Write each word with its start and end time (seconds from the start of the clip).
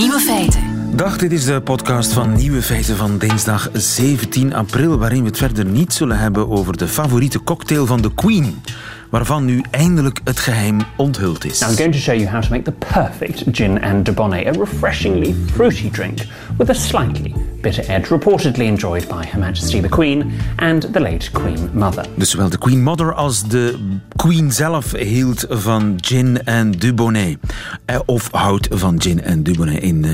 Nieuwe 0.00 0.20
feiten. 0.20 0.96
Dag, 0.96 1.18
dit 1.18 1.32
is 1.32 1.44
de 1.44 1.60
podcast 1.60 2.12
van 2.12 2.32
Nieuwe 2.32 2.62
Feiten 2.62 2.96
van 2.96 3.18
dinsdag 3.18 3.70
17 3.72 4.54
april, 4.54 4.98
waarin 4.98 5.20
we 5.20 5.28
het 5.28 5.38
verder 5.38 5.64
niet 5.64 5.92
zullen 5.92 6.18
hebben 6.18 6.48
over 6.48 6.76
de 6.76 6.88
favoriete 6.88 7.42
cocktail 7.42 7.86
van 7.86 8.00
de 8.00 8.14
Queen, 8.14 8.62
waarvan 9.10 9.44
nu 9.44 9.62
eindelijk 9.70 10.20
het 10.24 10.38
geheim 10.38 10.80
onthuld 10.96 11.44
is. 11.44 11.60
Now 11.60 11.70
I'm 11.70 11.76
going 11.76 11.92
to 11.92 11.98
show 11.98 12.16
you 12.16 12.28
how 12.28 12.42
to 12.42 12.48
make 12.50 12.62
the 12.62 12.72
perfect 12.92 13.42
gin 13.52 13.82
and 13.82 14.08
a 14.08 14.50
refreshingly 14.50 15.34
fruity 15.54 15.90
drink 15.90 16.18
with 16.60 16.70
a 16.70 16.74
slightly 16.74 17.34
bitter 17.62 17.84
edge, 17.88 18.10
reportedly 18.10 18.66
enjoyed 18.66 19.08
by 19.08 19.24
Her 19.24 19.38
Majesty 19.38 19.80
the 19.80 19.88
Queen 19.88 20.32
and 20.56 20.92
the 20.92 21.00
late 21.00 21.30
Queen 21.32 21.70
Mother. 21.72 22.04
Dus 22.14 22.30
zowel 22.30 22.48
de 22.48 22.58
Queen 22.58 22.82
Mother 22.82 23.14
als 23.14 23.48
de 23.48 23.78
Queen 24.16 24.52
zelf 24.52 24.92
hield 24.92 25.46
van 25.48 25.94
gin 26.00 26.44
en 26.44 26.70
dubonnet. 26.70 27.38
Eh, 27.84 27.98
of 28.06 28.28
houdt 28.32 28.68
van 28.70 29.00
gin 29.00 29.22
en 29.22 29.42
dubonnet, 29.42 29.82
in 29.82 30.04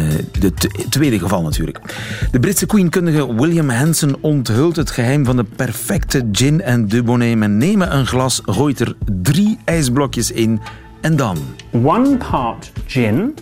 het 0.40 0.66
eh, 0.66 0.86
tweede 0.88 1.18
geval 1.18 1.42
natuurlijk. 1.42 1.80
De 2.30 2.40
Britse 2.40 2.66
Queen-kundige 2.66 3.34
William 3.34 3.70
Hanson 3.70 4.16
onthult 4.20 4.76
het 4.76 4.90
geheim 4.90 5.24
van 5.24 5.36
de 5.36 5.44
perfecte 5.44 6.28
gin 6.32 6.62
en 6.62 6.88
dubonnet. 6.88 7.36
Men 7.36 7.58
neemt 7.58 7.86
een 7.88 8.06
glas, 8.06 8.40
gooit 8.44 8.80
er 8.80 8.96
drie 9.22 9.58
ijsblokjes 9.64 10.30
in 10.30 10.60
en 11.00 11.16
dan... 11.16 11.38
One 11.82 12.16
part 12.16 12.72
gin 12.86 13.34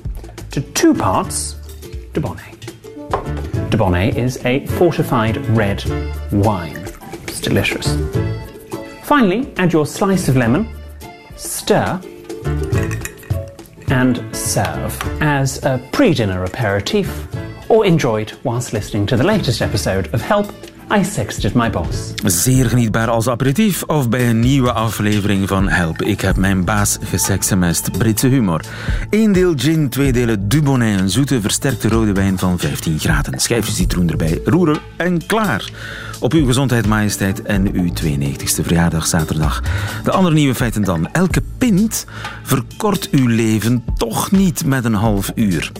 to 0.49 0.63
two 0.73 0.93
parts 0.93 1.57
debonnaire. 2.13 2.54
Debonnaire 3.71 4.17
is 4.17 4.45
a 4.45 4.67
fortified 4.67 5.37
red 5.49 5.85
wine. 6.33 6.77
It's 7.25 7.41
delicious. 7.41 7.97
Finally, 9.03 9.53
add 9.57 9.73
your 9.73 9.87
slice 9.87 10.29
of 10.29 10.37
lemon, 10.37 10.69
stir, 11.37 12.01
and 13.89 14.37
serve 14.37 14.99
as 15.23 15.63
a 15.65 15.79
pre 15.93 16.15
dinner 16.15 16.45
aperitif 16.45 17.27
or 17.69 17.85
enjoyed 17.85 18.33
whilst 18.45 18.73
listening 18.73 19.07
to 19.07 19.17
the 19.17 19.25
latest 19.25 19.63
episode 19.63 20.13
of 20.15 20.21
Help 20.21 20.53
I 20.95 21.05
Sexted 21.05 21.55
My 21.55 21.71
Boss. 21.71 22.13
Zeer 22.25 22.69
genietbaar 22.69 23.11
als 23.11 23.29
aperitief 23.29 23.83
of 23.83 24.09
bij 24.09 24.29
een 24.29 24.41
nieuwe 24.41 24.73
aflevering 24.73 25.49
van 25.49 25.69
Help. 25.69 26.03
Ik 26.03 26.21
heb 26.21 26.37
mijn 26.37 26.65
baas 26.65 26.99
geseksemest. 27.03 27.99
Britse 27.99 28.27
humor. 28.27 28.61
Eén 29.11 29.33
deel 29.33 29.53
gin, 29.57 29.89
twee 29.89 30.13
delen 30.13 30.49
Dubonnet. 30.49 31.01
Een 31.01 31.11
zoete, 31.11 31.41
versterkte 31.41 31.89
rode 31.89 32.13
wijn 32.13 32.39
van 32.39 32.59
15 32.59 32.99
graden. 32.99 33.41
Schijfje 33.41 33.73
citroen 33.73 34.11
erbij, 34.11 34.41
roeren 34.45 34.79
en 34.97 35.27
klaar. 35.27 35.71
Op 36.21 36.33
uw 36.33 36.47
gezondheid, 36.47 36.87
majesteit 36.87 37.43
en 37.43 37.73
uw 37.73 37.93
92e 38.03 38.63
verjaardag 38.63 39.07
zaterdag. 39.07 39.63
De 40.05 40.11
andere 40.11 40.35
nieuwe 40.35 40.55
feiten 40.55 40.83
dan. 40.83 41.09
Elke 41.13 41.43
pint 41.59 42.07
verkort 42.43 43.09
uw 43.11 43.27
leven 43.27 43.85
toch 43.97 44.31
niet 44.31 44.67
met 44.67 44.85
een 44.85 44.95
half 44.95 45.33
uur. 45.35 45.73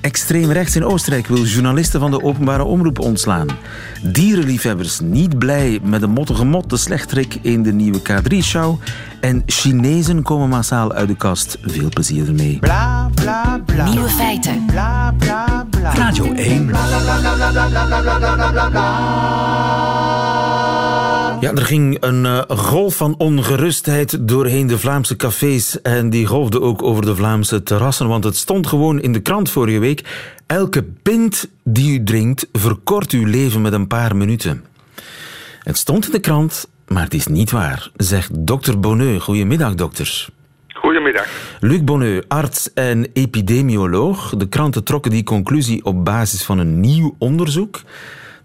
Extreem 0.00 0.50
rechts 0.50 0.76
in 0.76 0.84
Oostenrijk 0.84 1.26
wil 1.26 1.44
journalisten 1.44 2.00
van 2.00 2.10
de 2.10 2.22
openbare 2.22 2.64
omroep 2.64 2.98
ontslaan. 2.98 3.48
Dierenliefhebbers 4.58 5.00
niet 5.00 5.38
blij 5.38 5.80
met 5.82 6.00
de 6.00 6.06
mottige 6.06 6.44
mot, 6.44 6.70
de 6.70 6.76
slechterik 6.76 7.38
in 7.42 7.62
de 7.62 7.72
nieuwe 7.72 7.98
K3-show. 7.98 8.80
En 9.20 9.42
Chinezen 9.46 10.22
komen 10.22 10.48
massaal 10.48 10.92
uit 10.92 11.08
de 11.08 11.16
kast. 11.16 11.58
Veel 11.62 11.88
plezier 11.88 12.26
ermee. 12.26 12.58
Bla, 12.58 13.10
bla, 13.14 13.60
bla. 13.66 13.90
Nieuwe 13.90 14.08
feiten. 14.08 14.64
Bla, 14.66 15.14
bla, 15.18 15.66
bla. 15.70 15.94
Radio 15.94 16.32
1. 16.32 16.70
Ja, 21.40 21.52
er 21.52 21.64
ging 21.64 21.96
een 22.00 22.24
uh, 22.24 22.40
golf 22.48 22.96
van 22.96 23.14
ongerustheid 23.18 24.28
doorheen 24.28 24.66
de 24.66 24.78
Vlaamse 24.78 25.16
cafés 25.16 25.82
en 25.82 26.10
die 26.10 26.26
golfde 26.26 26.60
ook 26.60 26.82
over 26.82 27.04
de 27.04 27.16
Vlaamse 27.16 27.62
terrassen, 27.62 28.08
want 28.08 28.24
het 28.24 28.36
stond 28.36 28.66
gewoon 28.66 29.00
in 29.00 29.12
de 29.12 29.20
krant 29.20 29.50
vorige 29.50 29.78
week. 29.78 30.04
Elke 30.46 30.84
pint 31.02 31.48
die 31.64 32.00
u 32.00 32.04
drinkt 32.04 32.48
verkort 32.52 33.12
uw 33.12 33.26
leven 33.26 33.60
met 33.60 33.72
een 33.72 33.86
paar 33.86 34.16
minuten. 34.16 34.64
Het 35.62 35.76
stond 35.76 36.06
in 36.06 36.12
de 36.12 36.20
krant, 36.20 36.68
maar 36.88 37.02
het 37.02 37.14
is 37.14 37.26
niet 37.26 37.50
waar, 37.50 37.90
zegt 37.96 38.46
dokter 38.46 38.80
Bonneux. 38.80 39.24
Goedemiddag, 39.24 39.74
dokter. 39.74 40.28
Goedemiddag. 40.68 41.26
Luc 41.60 41.84
Bonneux, 41.84 42.28
arts 42.28 42.72
en 42.72 43.06
epidemioloog. 43.12 44.34
De 44.36 44.48
kranten 44.48 44.84
trokken 44.84 45.10
die 45.10 45.24
conclusie 45.24 45.84
op 45.84 46.04
basis 46.04 46.44
van 46.44 46.58
een 46.58 46.80
nieuw 46.80 47.14
onderzoek. 47.18 47.80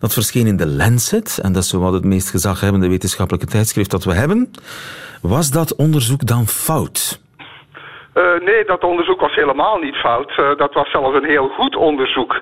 Dat 0.04 0.14
verscheen 0.14 0.48
in 0.48 0.58
de 0.58 0.68
Lancet, 0.68 1.40
en 1.44 1.54
dat 1.54 1.64
is 1.64 1.72
wat 1.72 1.94
het 1.94 2.04
meest 2.04 2.30
gezaghebbende 2.30 2.90
wetenschappelijke 2.90 3.48
tijdschrift 3.48 3.92
dat 3.92 4.04
we 4.04 4.14
hebben. 4.14 4.52
Was 5.22 5.52
dat 5.52 5.76
onderzoek 5.76 6.26
dan 6.28 6.46
fout? 6.46 7.22
Uh, 8.14 8.24
nee, 8.46 8.66
dat 8.66 8.84
onderzoek 8.84 9.20
was 9.20 9.36
helemaal 9.36 9.78
niet 9.78 9.96
fout. 9.96 10.32
Uh, 10.38 10.58
dat 10.58 10.74
was 10.74 10.92
zelfs 10.92 11.16
een 11.18 11.30
heel 11.36 11.48
goed 11.48 11.76
onderzoek. 11.76 12.42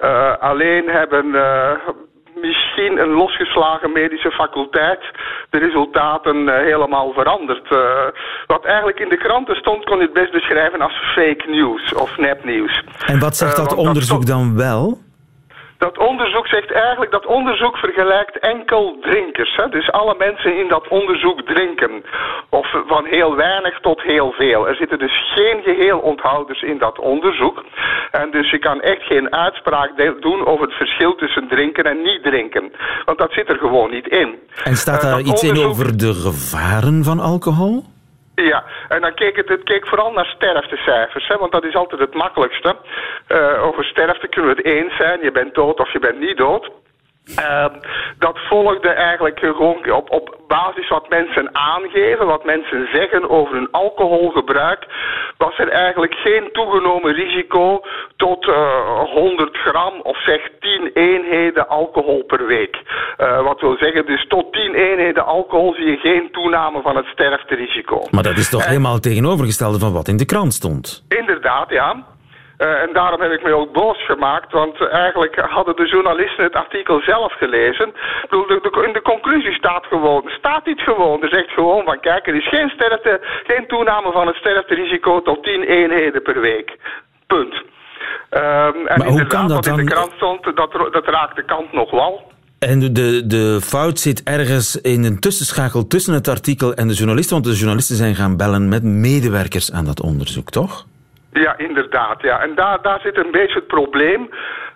Uh, 0.00 0.36
alleen 0.38 0.88
hebben 0.88 1.26
misschien 2.34 2.98
een 2.98 3.12
losgeslagen 3.12 3.92
medische 3.92 4.30
faculteit 4.30 5.02
de 5.50 5.58
resultaten 5.58 6.64
helemaal 6.64 7.12
veranderd. 7.12 7.68
wat 8.46 8.64
eigenlijk 8.64 9.00
in 9.00 9.08
de 9.08 9.18
kranten 9.18 9.56
stond, 9.56 9.84
kon 9.84 9.96
je 9.96 10.02
het 10.02 10.12
best 10.12 10.32
beschrijven 10.32 10.80
als 10.80 11.12
fake 11.14 11.44
news 11.46 11.94
of 11.94 12.16
nepnieuws. 12.16 12.84
En 13.06 13.18
wat 13.18 13.36
zegt 13.36 13.56
dat 13.56 13.74
onderzoek 13.74 14.26
dan 14.26 14.56
wel? 14.56 14.98
Dat 15.86 15.98
onderzoek 15.98 16.46
zegt 16.46 16.72
eigenlijk 16.72 17.10
dat 17.10 17.26
onderzoek 17.26 17.76
vergelijkt 17.76 18.38
enkel 18.38 18.96
drinkers. 19.00 19.56
Hè? 19.56 19.68
Dus 19.68 19.90
alle 19.90 20.14
mensen 20.18 20.58
in 20.58 20.68
dat 20.68 20.88
onderzoek 20.88 21.40
drinken. 21.42 22.04
Of 22.48 22.66
van 22.86 23.04
heel 23.04 23.36
weinig 23.36 23.80
tot 23.80 24.02
heel 24.02 24.32
veel. 24.32 24.68
Er 24.68 24.74
zitten 24.74 24.98
dus 24.98 25.32
geen 25.34 25.62
geheel 25.62 25.98
onthouders 25.98 26.62
in 26.62 26.78
dat 26.78 26.98
onderzoek. 26.98 27.64
En 28.10 28.30
dus 28.30 28.50
je 28.50 28.58
kan 28.58 28.80
echt 28.80 29.02
geen 29.02 29.32
uitspraak 29.32 30.20
doen 30.20 30.46
over 30.46 30.66
het 30.66 30.74
verschil 30.74 31.14
tussen 31.14 31.48
drinken 31.48 31.84
en 31.84 32.02
niet 32.02 32.22
drinken. 32.22 32.72
Want 33.04 33.18
dat 33.18 33.32
zit 33.32 33.48
er 33.48 33.58
gewoon 33.58 33.90
niet 33.90 34.08
in. 34.08 34.38
En 34.64 34.76
staat 34.76 35.02
eh, 35.02 35.10
daar 35.10 35.20
iets 35.20 35.42
in 35.42 35.58
over 35.58 35.96
de 35.96 36.14
gevaren 36.14 37.04
van 37.04 37.20
alcohol? 37.20 37.84
Ja, 38.34 38.64
en 38.88 39.00
dan 39.00 39.14
keek 39.14 39.36
het, 39.36 39.48
het 39.48 39.62
keek 39.62 39.86
vooral 39.86 40.12
naar 40.12 40.26
sterftecijfers, 40.26 41.28
hè, 41.28 41.36
want 41.36 41.52
dat 41.52 41.64
is 41.64 41.74
altijd 41.74 42.00
het 42.00 42.14
makkelijkste. 42.14 42.76
Uh, 43.28 43.64
over 43.64 43.84
sterfte 43.84 44.28
kunnen 44.28 44.50
we 44.50 44.56
het 44.56 44.66
eens 44.66 44.96
zijn, 44.96 45.22
je 45.22 45.32
bent 45.32 45.54
dood 45.54 45.80
of 45.80 45.92
je 45.92 45.98
bent 45.98 46.18
niet 46.18 46.36
dood. 46.36 46.70
Uh, 47.26 47.66
dat 48.18 48.38
volgde 48.48 48.88
eigenlijk 48.88 49.38
gewoon 49.38 49.92
op, 49.92 50.10
op 50.10 50.36
basis 50.46 50.88
wat 50.88 51.08
mensen 51.08 51.54
aangeven, 51.54 52.26
wat 52.26 52.44
mensen 52.44 52.88
zeggen 52.92 53.30
over 53.30 53.54
hun 53.54 53.70
alcoholgebruik, 53.70 54.86
was 55.36 55.58
er 55.58 55.68
eigenlijk 55.68 56.14
geen 56.14 56.48
toegenomen 56.52 57.14
risico 57.14 57.80
tot 58.16 58.46
uh, 58.46 58.54
eh, 58.54 59.10
100 59.14 59.56
gram 59.56 60.00
of 60.02 60.22
zeg 60.22 60.40
10 60.60 60.90
eenheden 60.94 61.68
alcohol 61.68 62.24
per 62.24 62.46
week. 62.46 62.82
Uh, 63.18 63.42
wat 63.42 63.60
wil 63.60 63.76
zeggen, 63.76 64.06
dus 64.06 64.26
tot 64.28 64.52
10 64.52 64.74
eenheden 64.74 65.24
alcohol 65.24 65.74
zie 65.74 65.86
je 65.86 65.96
geen 65.96 66.28
toename 66.32 66.82
van 66.82 66.96
het 66.96 67.06
sterfterisico. 67.06 68.06
Maar 68.10 68.22
dat 68.22 68.36
is 68.36 68.50
toch 68.50 68.66
helemaal 68.66 68.98
tegenovergestelde 68.98 69.78
van 69.78 69.92
wat 69.92 70.08
in 70.08 70.16
de 70.16 70.24
krant 70.24 70.54
stond? 70.54 71.04
Inderdaad, 71.08 71.70
ja. 71.70 72.04
Uh, 72.62 72.82
en 72.82 72.92
daarom 72.92 73.20
heb 73.20 73.32
ik 73.32 73.42
me 73.42 73.54
ook 73.54 73.72
boos 73.72 74.04
gemaakt, 74.04 74.52
want 74.52 74.88
eigenlijk 74.88 75.34
hadden 75.36 75.76
de 75.76 75.86
journalisten 75.86 76.44
het 76.44 76.54
artikel 76.54 77.00
zelf 77.00 77.32
gelezen. 77.32 77.88
Ik 77.88 78.26
bedoel, 78.28 78.46
de, 78.46 78.58
de, 78.62 78.84
in 78.86 78.92
de 78.92 79.02
conclusie 79.02 79.52
staat 79.52 79.86
gewoon, 79.86 80.22
staat 80.38 80.66
iets 80.66 80.82
gewoon. 80.82 81.22
Er 81.22 81.28
zegt 81.28 81.50
gewoon 81.50 81.84
van, 81.84 82.00
kijk, 82.00 82.26
er 82.26 82.34
is 82.34 82.48
geen, 82.48 82.68
sterfte, 82.68 83.20
geen 83.44 83.66
toename 83.66 84.12
van 84.12 84.26
het 84.26 84.36
sterfterisico 84.36 85.22
tot 85.22 85.42
10 85.42 85.62
eenheden 85.62 86.22
per 86.22 86.40
week. 86.40 86.76
Punt. 87.26 87.54
Um, 87.54 88.86
en 88.86 88.98
maar 88.98 89.06
hoe 89.06 89.26
kan 89.26 89.48
dat 89.48 89.56
wat 89.56 89.64
dan? 89.64 89.78
in 89.78 89.84
de 89.84 89.92
krant 89.92 90.12
stond, 90.12 90.44
dat, 90.56 90.72
dat 90.92 91.06
raakt 91.06 91.36
de 91.36 91.44
kant 91.44 91.72
nog 91.72 91.90
wel. 91.90 92.30
En 92.58 92.92
de, 92.92 93.26
de 93.26 93.60
fout 93.62 93.98
zit 93.98 94.22
ergens 94.22 94.80
in 94.80 95.04
een 95.04 95.18
tussenschakel 95.18 95.86
tussen 95.86 96.14
het 96.14 96.28
artikel 96.28 96.74
en 96.74 96.88
de 96.88 96.94
journalisten, 96.94 97.34
want 97.34 97.46
de 97.48 97.58
journalisten 97.58 97.96
zijn 97.96 98.14
gaan 98.14 98.36
bellen 98.36 98.68
met 98.68 98.82
medewerkers 98.82 99.72
aan 99.72 99.84
dat 99.84 100.02
onderzoek, 100.02 100.50
toch? 100.50 100.86
Ja, 101.32 101.58
inderdaad. 101.58 102.22
Ja. 102.22 102.40
En 102.40 102.54
daar, 102.54 102.82
daar 102.82 103.00
zit 103.00 103.16
een 103.16 103.30
beetje 103.30 103.54
het 103.58 103.66
probleem. 103.66 104.30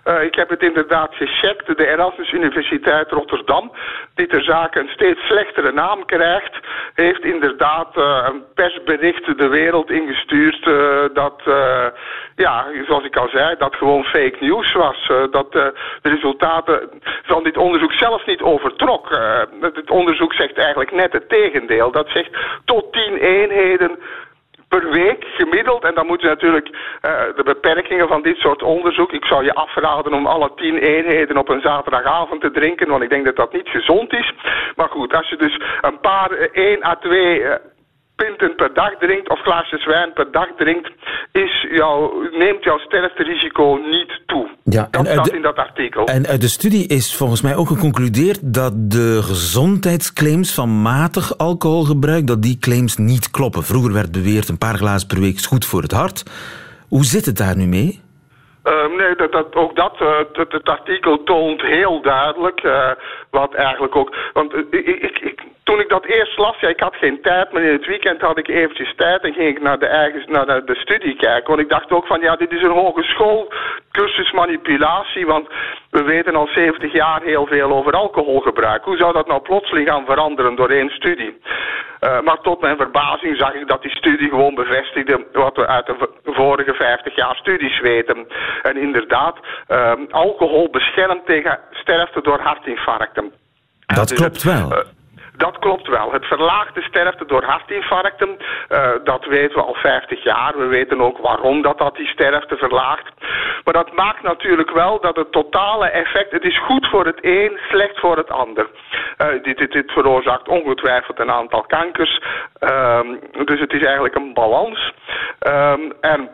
Uh, 0.05 0.23
ik 0.23 0.35
heb 0.35 0.49
het 0.49 0.61
inderdaad 0.61 1.15
gecheckt. 1.15 1.77
De 1.77 1.87
Erasmus 1.87 2.31
Universiteit 2.31 3.11
Rotterdam, 3.11 3.71
die 4.15 4.27
ter 4.27 4.43
zake 4.43 4.79
een 4.79 4.89
steeds 4.89 5.19
slechtere 5.27 5.71
naam 5.71 6.05
krijgt, 6.05 6.59
heeft 6.93 7.23
inderdaad 7.23 7.97
uh, 7.97 8.27
een 8.31 8.43
persbericht 8.55 9.37
de 9.37 9.47
wereld 9.47 9.91
ingestuurd 9.91 10.67
uh, 10.67 11.03
dat, 11.13 11.41
ja, 12.35 12.65
zoals 12.85 13.03
ik 13.03 13.15
al 13.15 13.29
zei, 13.29 13.55
dat 13.57 13.75
gewoon 13.75 14.03
fake 14.03 14.37
news 14.39 14.73
was. 14.73 15.11
dat 15.31 15.51
de 15.51 15.73
resultaten 16.01 16.89
van 17.23 17.43
dit 17.43 17.57
onderzoek 17.57 17.93
zelfs 17.93 18.25
niet 18.25 18.41
overtrok. 18.41 19.09
het 19.61 19.89
onderzoek 19.89 20.33
zegt 20.33 20.57
eigenlijk 20.57 20.91
net 20.91 21.13
het 21.13 21.29
tegendeel. 21.29 21.91
Dat 21.91 22.09
zegt 22.09 22.29
tot 22.65 22.93
tien 22.93 23.17
eenheden 23.17 23.99
per 24.67 24.89
week 24.89 25.25
gemiddeld. 25.25 25.83
En 25.83 25.95
dan 25.95 26.05
moeten 26.05 26.27
natuurlijk 26.27 26.67
uh, 26.67 26.79
de 27.35 27.43
beperkingen 27.43 28.07
van 28.07 28.21
dit 28.21 28.37
soort 28.37 28.63
onderzoek. 28.63 29.11
Ik 29.11 29.25
zou 29.25 29.43
je 29.43 29.53
afraden 29.53 30.13
om 30.13 30.25
alle 30.25 30.51
tien 30.55 30.77
eenheden 30.77 31.37
op 31.37 31.49
een 31.49 31.61
zaterdagavond 31.61 32.41
te 32.41 32.51
drinken, 32.51 32.87
want 32.87 33.03
ik 33.03 33.09
denk 33.09 33.25
dat 33.25 33.35
dat 33.35 33.53
niet 33.53 33.69
gezond 33.69 34.13
is. 34.13 34.33
Maar 34.75 34.89
goed, 34.89 35.13
als 35.13 35.29
je 35.29 35.37
dus 35.37 35.59
een 35.81 35.99
paar, 35.99 36.31
uh, 36.31 36.47
één 36.51 36.85
à 36.85 36.95
twee. 36.95 37.39
Uh, 37.39 37.55
pinten 38.17 38.55
per 38.55 38.73
dag 38.73 38.97
drinkt 38.99 39.29
of 39.29 39.39
glaasjes 39.39 39.85
wijn 39.85 40.13
per 40.13 40.31
dag 40.31 40.47
drinkt, 40.55 40.91
is 41.31 41.67
jou, 41.69 42.27
neemt 42.37 42.63
jouw 42.63 42.77
sterfterisico 42.77 43.75
niet. 43.75 44.21
Ja, 44.69 44.87
dat 44.91 45.07
staat 45.07 45.33
in 45.33 45.41
dat 45.41 45.55
artikel. 45.55 46.05
En 46.05 46.27
uit 46.27 46.41
de 46.41 46.47
studie 46.47 46.87
is 46.87 47.15
volgens 47.15 47.41
mij 47.41 47.55
ook 47.55 47.67
geconcludeerd 47.67 48.53
dat 48.53 48.91
de 48.91 49.19
gezondheidsclaims 49.23 50.53
van 50.53 50.81
matig 50.81 51.37
alcoholgebruik, 51.37 52.27
dat 52.27 52.41
die 52.41 52.57
claims 52.59 52.97
niet 52.97 53.31
kloppen. 53.31 53.63
Vroeger 53.63 53.93
werd 53.93 54.11
beweerd 54.11 54.49
een 54.49 54.57
paar 54.57 54.77
glazen 54.77 55.07
per 55.07 55.19
week 55.19 55.35
is 55.35 55.45
goed 55.45 55.65
voor 55.65 55.81
het 55.81 55.91
hart. 55.91 56.23
Hoe 56.87 57.05
zit 57.05 57.25
het 57.25 57.37
daar 57.37 57.57
nu 57.57 57.65
mee? 57.65 58.01
Uh, 58.63 58.97
nee, 58.97 59.15
dat, 59.15 59.31
dat, 59.31 59.55
ook 59.55 59.75
dat, 59.75 60.01
uh, 60.01 60.17
het 60.49 60.69
artikel 60.69 61.23
toont 61.23 61.61
heel 61.61 62.01
duidelijk 62.01 62.63
uh, 62.63 62.91
wat 63.29 63.53
eigenlijk 63.53 63.95
ook... 63.95 64.15
Want 64.33 64.53
ik, 64.53 64.71
ik, 64.71 65.19
ik, 65.19 65.41
toen 65.67 65.79
ik 65.79 65.89
dat 65.89 66.05
eerst 66.05 66.37
las, 66.37 66.59
ja, 66.59 66.67
ik 66.67 66.79
had 66.79 66.95
geen 66.95 67.21
tijd, 67.21 67.51
maar 67.51 67.61
in 67.61 67.71
het 67.71 67.85
weekend 67.85 68.21
had 68.21 68.37
ik 68.37 68.47
eventjes 68.47 68.93
tijd 68.95 69.21
en 69.23 69.33
ging 69.33 69.47
ik 69.47 69.61
naar 69.61 69.79
de, 69.79 69.85
eigen, 69.85 70.31
naar 70.31 70.45
de, 70.45 70.61
de 70.65 70.75
studie 70.75 71.15
kijken. 71.15 71.47
Want 71.47 71.59
ik 71.59 71.69
dacht 71.69 71.91
ook 71.91 72.07
van, 72.07 72.21
ja, 72.21 72.35
dit 72.35 72.51
is 72.51 72.61
een 72.61 72.79
hogeschool 72.83 73.53
cursus 73.91 74.31
manipulatie, 74.31 75.25
want 75.25 75.47
we 75.89 76.03
weten 76.03 76.35
al 76.35 76.47
70 76.47 76.93
jaar 76.93 77.21
heel 77.21 77.45
veel 77.45 77.71
over 77.71 77.93
alcoholgebruik. 77.93 78.83
Hoe 78.83 78.97
zou 78.97 79.13
dat 79.13 79.27
nou 79.27 79.41
plotseling 79.41 79.87
gaan 79.87 80.05
veranderen 80.05 80.55
door 80.55 80.69
één 80.69 80.89
studie? 80.89 81.41
Uh, 82.01 82.21
maar 82.21 82.41
tot 82.41 82.61
mijn 82.61 82.77
verbazing 82.77 83.37
zag 83.37 83.53
ik 83.53 83.67
dat 83.67 83.81
die 83.81 83.95
studie 83.95 84.29
gewoon 84.29 84.55
bevestigde 84.55 85.25
wat 85.31 85.55
we 85.55 85.67
uit 85.67 85.85
de 85.85 86.09
vorige 86.23 86.73
50 86.73 87.15
jaar 87.15 87.35
studies 87.35 87.79
weten. 87.79 88.27
En 88.61 88.77
inderdaad, 88.77 89.37
uh, 89.67 89.91
alcohol 90.09 90.69
beschermt 90.69 91.25
tegen 91.25 91.59
sterfte 91.71 92.21
door 92.21 92.39
hartinfarcten. 92.39 93.31
Dat 93.85 94.07
dus 94.07 94.17
klopt 94.17 94.43
wel. 94.43 94.95
Dat 95.37 95.59
klopt 95.59 95.87
wel. 95.87 96.11
Het 96.11 96.25
verlaagt 96.25 96.75
de 96.75 96.81
sterfte 96.81 97.25
door 97.25 97.43
hartinfarcten. 97.43 98.37
Uh, 98.69 98.89
dat 99.03 99.25
weten 99.25 99.55
we 99.55 99.63
al 99.63 99.73
50 99.73 100.23
jaar. 100.23 100.57
We 100.57 100.65
weten 100.65 101.01
ook 101.01 101.17
waarom 101.17 101.61
dat, 101.61 101.77
dat 101.77 101.95
die 101.95 102.07
sterfte 102.07 102.57
verlaagt. 102.57 103.11
Maar 103.63 103.73
dat 103.73 103.93
maakt 103.93 104.21
natuurlijk 104.21 104.71
wel 104.71 104.99
dat 105.01 105.15
het 105.15 105.31
totale 105.31 105.89
effect... 105.89 106.31
Het 106.31 106.43
is 106.43 106.59
goed 106.59 106.87
voor 106.87 107.05
het 107.05 107.19
een, 107.21 107.59
slecht 107.69 107.99
voor 107.99 108.17
het 108.17 108.29
ander. 108.29 108.67
Uh, 109.17 109.43
dit, 109.43 109.57
dit, 109.57 109.71
dit, 109.71 109.91
veroorzaakt 109.91 110.47
ongetwijfeld 110.47 111.19
een 111.19 111.31
aantal 111.31 111.61
kankers. 111.61 112.21
Uh, 112.59 112.99
dus 113.45 113.59
het 113.59 113.73
is 113.73 113.83
eigenlijk 113.83 114.15
een 114.15 114.33
balans. 114.33 114.93
Ehm, 115.39 115.91
en 116.01 116.29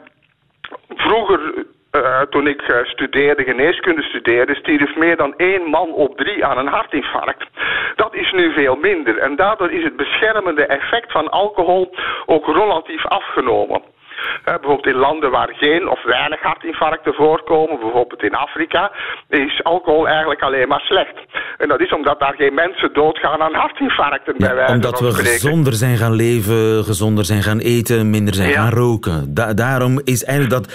vroeger 0.89 1.65
uh, 1.95 2.21
toen 2.21 2.47
ik 2.47 2.61
uh, 2.67 2.77
studeerde, 2.83 3.43
geneeskunde 3.43 4.01
studeerde, 4.01 4.55
stierf 4.55 4.95
meer 4.95 5.17
dan 5.17 5.33
één 5.37 5.63
man 5.69 5.93
op 5.93 6.17
drie 6.17 6.45
aan 6.45 6.57
een 6.57 6.67
hartinfarct. 6.67 7.45
Dat 7.95 8.15
is 8.15 8.31
nu 8.31 8.53
veel 8.53 8.75
minder 8.75 9.17
en 9.17 9.35
daardoor 9.35 9.71
is 9.71 9.83
het 9.83 9.95
beschermende 9.95 10.65
effect 10.65 11.11
van 11.11 11.29
alcohol 11.29 11.95
ook 12.25 12.45
relatief 12.45 13.05
afgenomen 13.05 13.92
bijvoorbeeld 14.43 14.85
in 14.85 14.95
landen 14.95 15.31
waar 15.31 15.53
geen 15.53 15.89
of 15.89 16.03
weinig 16.03 16.41
hartinfarcten 16.41 17.13
voorkomen, 17.13 17.79
bijvoorbeeld 17.79 18.23
in 18.23 18.35
Afrika, 18.35 18.91
is 19.29 19.63
alcohol 19.63 20.07
eigenlijk 20.07 20.41
alleen 20.41 20.67
maar 20.67 20.79
slecht. 20.79 21.15
En 21.57 21.67
dat 21.67 21.79
is 21.79 21.93
omdat 21.93 22.19
daar 22.19 22.33
geen 22.33 22.53
mensen 22.53 22.93
doodgaan 22.93 23.41
aan 23.41 23.53
hartinfarcten. 23.53 24.33
Ja, 24.37 24.53
bij 24.53 24.67
omdat 24.67 24.99
we 24.99 25.13
gezonder 25.13 25.73
zijn 25.73 25.97
gaan 25.97 26.13
leven, 26.13 26.83
gezonder 26.83 27.25
zijn 27.25 27.43
gaan 27.43 27.59
eten, 27.59 28.09
minder 28.09 28.33
zijn 28.33 28.51
gaan 28.51 28.69
roken. 28.69 29.33
daarom 29.55 30.01
is 30.03 30.23
eigenlijk 30.23 30.63
dat, 30.63 30.73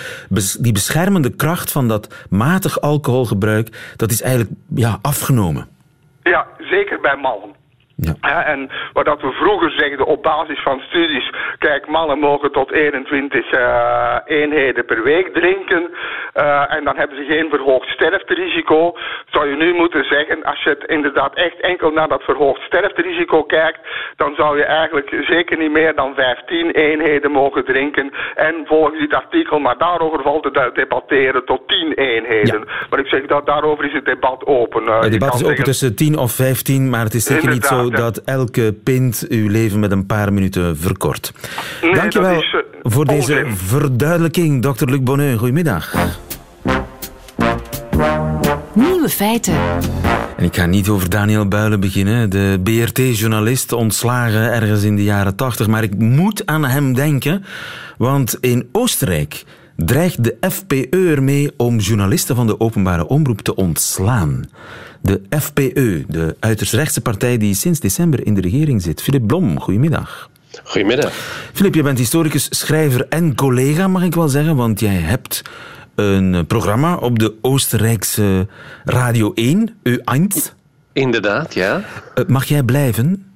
die 0.60 0.72
beschermende 0.72 1.36
kracht 1.36 1.72
van 1.72 1.88
dat 1.88 2.26
matig 2.30 2.80
alcoholgebruik, 2.80 3.94
dat 3.96 4.10
is 4.10 4.22
eigenlijk 4.22 4.52
ja, 4.74 4.98
afgenomen. 5.02 5.66
Ja, 6.22 6.46
zeker 6.58 7.00
bij 7.00 7.16
mannen. 7.16 7.56
Ja. 8.00 8.44
en 8.44 8.70
wat 8.92 9.04
dat 9.04 9.20
we 9.20 9.30
vroeger 9.32 9.70
zegden 9.70 10.06
op 10.06 10.22
basis 10.22 10.62
van 10.62 10.80
studies, 10.80 11.30
kijk, 11.58 11.86
mannen 11.86 12.18
mogen 12.18 12.52
tot 12.52 12.72
21 12.72 13.52
uh, 13.52 13.60
eh, 13.60 14.16
eenheden 14.26 14.84
per 14.84 15.02
week 15.02 15.34
drinken 15.34 15.90
uh, 16.34 16.74
en 16.74 16.84
dan 16.84 16.96
hebben 16.96 17.16
ze 17.16 17.24
geen 17.24 17.48
verhoogd 17.50 17.88
sterfterisico. 17.88 18.94
Zou 19.30 19.48
je 19.50 19.56
nu 19.56 19.74
moeten 19.74 20.04
zeggen, 20.04 20.44
als 20.44 20.62
je 20.62 20.70
het 20.70 20.84
inderdaad 20.86 21.34
echt 21.34 21.60
enkel 21.60 21.90
naar 21.90 22.08
dat 22.08 22.22
verhoogd 22.22 22.60
sterfterisico 22.62 23.42
kijkt, 23.42 23.78
dan 24.16 24.34
zou 24.34 24.56
je 24.56 24.64
eigenlijk 24.64 25.24
zeker 25.28 25.58
niet 25.58 25.70
meer 25.70 25.94
dan 25.94 26.14
15 26.14 26.70
eenheden 26.70 27.30
mogen 27.30 27.64
drinken. 27.64 28.12
En 28.34 28.54
volgens 28.64 28.98
dit 28.98 29.14
artikel, 29.14 29.58
maar 29.58 29.78
daarover 29.78 30.22
valt 30.22 30.42
te 30.42 30.70
debatteren, 30.74 31.44
tot 31.44 31.68
10 31.68 31.92
eenheden. 31.92 32.64
Maar 32.90 32.98
ik 32.98 33.06
zeg 33.06 33.26
dat 33.26 33.46
daarover 33.46 33.84
is 33.84 33.92
het 33.92 34.04
debat 34.04 34.46
open. 34.46 34.82
Uh, 34.82 35.00
het 35.00 35.12
debat 35.12 35.34
is 35.34 35.44
open 35.44 35.64
tussen 35.64 35.96
10 35.96 36.18
of 36.18 36.32
15, 36.32 36.90
maar 36.90 37.04
het 37.04 37.14
is 37.14 37.24
zeker 37.24 37.50
niet 37.50 37.64
zo 37.64 37.87
dat 37.90 38.16
elke 38.16 38.74
pint 38.84 39.24
uw 39.28 39.48
leven 39.48 39.80
met 39.80 39.90
een 39.90 40.06
paar 40.06 40.32
minuten 40.32 40.76
verkort. 40.76 41.32
Nee, 41.82 41.94
Dankjewel 41.94 42.38
is, 42.38 42.52
uh, 42.52 42.60
voor 42.82 43.04
deze 43.04 43.46
verduidelijking, 43.54 44.62
dokter 44.62 44.90
Luc 44.90 45.02
Bonnet. 45.02 45.38
Goedemiddag. 45.38 45.94
Nieuwe 48.72 49.08
feiten. 49.08 49.54
En 50.36 50.44
ik 50.44 50.56
ga 50.56 50.66
niet 50.66 50.88
over 50.88 51.10
Daniel 51.10 51.48
Builen 51.48 51.80
beginnen, 51.80 52.30
de 52.30 52.60
BRT-journalist 52.62 53.72
ontslagen 53.72 54.52
ergens 54.52 54.82
in 54.82 54.96
de 54.96 55.04
jaren 55.04 55.36
tachtig, 55.36 55.66
maar 55.66 55.82
ik 55.82 55.98
moet 55.98 56.46
aan 56.46 56.64
hem 56.64 56.94
denken, 56.94 57.44
want 57.96 58.36
in 58.40 58.68
Oostenrijk 58.72 59.44
dreigt 59.76 60.24
de 60.24 60.36
FPE 60.50 60.88
ermee 60.90 61.50
om 61.56 61.78
journalisten 61.78 62.36
van 62.36 62.46
de 62.46 62.60
openbare 62.60 63.06
omroep 63.06 63.40
te 63.40 63.54
ontslaan. 63.54 64.44
De 65.00 65.20
FPE, 65.30 66.04
de 66.08 66.36
uiterst 66.40 66.72
rechtse 66.72 67.00
partij 67.00 67.38
die 67.38 67.54
sinds 67.54 67.80
december 67.80 68.26
in 68.26 68.34
de 68.34 68.40
regering 68.40 68.82
zit. 68.82 69.02
Filip 69.02 69.26
Blom, 69.26 69.60
goedemiddag. 69.60 70.30
Goedemiddag. 70.64 71.12
Filip, 71.52 71.74
je 71.74 71.82
bent 71.82 71.98
historicus, 71.98 72.46
schrijver 72.50 73.06
en 73.08 73.34
collega, 73.34 73.88
mag 73.88 74.02
ik 74.02 74.14
wel 74.14 74.28
zeggen, 74.28 74.56
want 74.56 74.80
jij 74.80 74.94
hebt 74.94 75.42
een 75.94 76.46
programma 76.46 76.96
op 76.96 77.18
de 77.18 77.34
Oostenrijkse 77.40 78.46
Radio 78.84 79.32
1, 79.34 79.74
U1. 79.88 80.56
Inderdaad, 80.92 81.54
ja. 81.54 81.82
Eh, 82.14 82.24
mag 82.26 82.44
jij 82.44 82.62
blijven? 82.62 83.27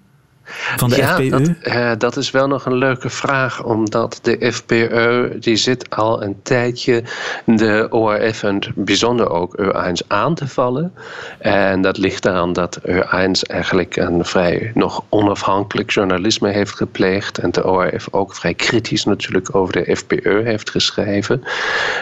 Van 0.77 0.91
de 0.91 0.97
ja? 0.97 1.19
Dat, 1.19 1.51
uh, 1.63 1.91
dat 1.99 2.17
is 2.17 2.31
wel 2.31 2.47
nog 2.47 2.67
een 2.67 2.77
leuke 2.77 3.11
vraag, 3.11 3.65
omdat 3.65 4.19
de 4.23 4.53
FPE 4.53 5.37
die 5.41 5.57
zit 5.57 5.91
al 5.91 6.23
een 6.23 6.37
tijdje 6.43 7.03
de 7.45 7.87
ORF 7.91 8.43
en 8.43 8.59
bijzonder 8.75 9.31
ook 9.31 9.59
U1 9.61 10.07
aan 10.07 10.35
te 10.35 10.49
vallen. 10.49 10.93
En 11.39 11.83
dat 11.83 11.99
ligt 11.99 12.25
eraan 12.25 12.53
dat 12.53 12.81
U1 12.87 13.31
eigenlijk 13.47 13.97
een 13.97 14.25
vrij 14.25 14.71
nog 14.75 15.05
onafhankelijk 15.09 15.91
journalisme 15.91 16.51
heeft 16.51 16.75
gepleegd 16.75 17.39
en 17.39 17.51
de 17.51 17.67
ORF 17.67 18.09
ook 18.11 18.35
vrij 18.35 18.55
kritisch 18.55 19.05
natuurlijk 19.05 19.55
over 19.55 19.73
de 19.73 19.97
FPE 19.97 20.41
heeft 20.45 20.71
geschreven. 20.71 21.43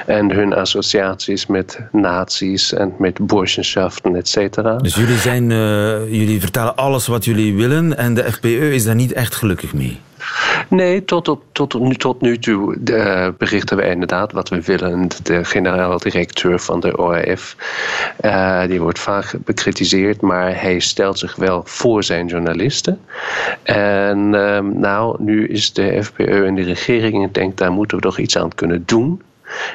En 0.06 0.32
hun 0.32 0.54
associaties 0.54 1.46
met 1.46 1.78
nazi's 1.92 2.72
en 2.72 2.94
met 2.98 3.26
burschenschaften, 3.26 4.16
et 4.16 4.28
cetera. 4.28 4.76
Dus 4.76 4.94
jullie, 4.94 5.18
zijn, 5.18 5.50
uh, 5.50 5.58
jullie 6.12 6.40
vertellen 6.40 6.76
alles 6.76 7.06
wat 7.06 7.24
jullie 7.24 7.54
willen 7.54 7.96
en 7.96 8.14
de 8.14 8.29
FPE 8.32 8.74
is 8.74 8.84
daar 8.84 8.94
niet 8.94 9.12
echt 9.12 9.34
gelukkig 9.34 9.74
mee. 9.74 10.00
Nee, 10.68 11.04
tot, 11.04 11.28
op, 11.28 11.42
tot, 11.52 11.80
nu, 11.80 11.94
tot 11.94 12.20
nu 12.20 12.38
toe 12.38 12.76
de, 12.80 13.34
berichten 13.38 13.76
we 13.76 13.86
inderdaad 13.86 14.32
wat 14.32 14.48
we 14.48 14.62
willen. 14.62 15.08
De 15.22 15.44
generaal 15.44 15.98
directeur 15.98 16.60
van 16.60 16.80
de 16.80 16.96
ORF, 16.96 17.56
uh, 18.24 18.66
die 18.66 18.80
wordt 18.80 18.98
vaak 18.98 19.34
bekritiseerd, 19.44 20.20
maar 20.20 20.60
hij 20.60 20.78
stelt 20.78 21.18
zich 21.18 21.36
wel 21.36 21.62
voor 21.64 22.04
zijn 22.04 22.26
journalisten. 22.26 23.00
En 23.62 24.18
uh, 24.32 24.58
nou, 24.58 25.16
nu 25.22 25.46
is 25.46 25.72
de 25.72 26.04
FPE 26.04 26.44
in 26.46 26.54
de 26.54 26.62
regering 26.62 27.22
en 27.22 27.32
denkt, 27.32 27.58
daar 27.58 27.72
moeten 27.72 27.96
we 27.96 28.02
toch 28.02 28.18
iets 28.18 28.38
aan 28.38 28.54
kunnen 28.54 28.82
doen. 28.86 29.22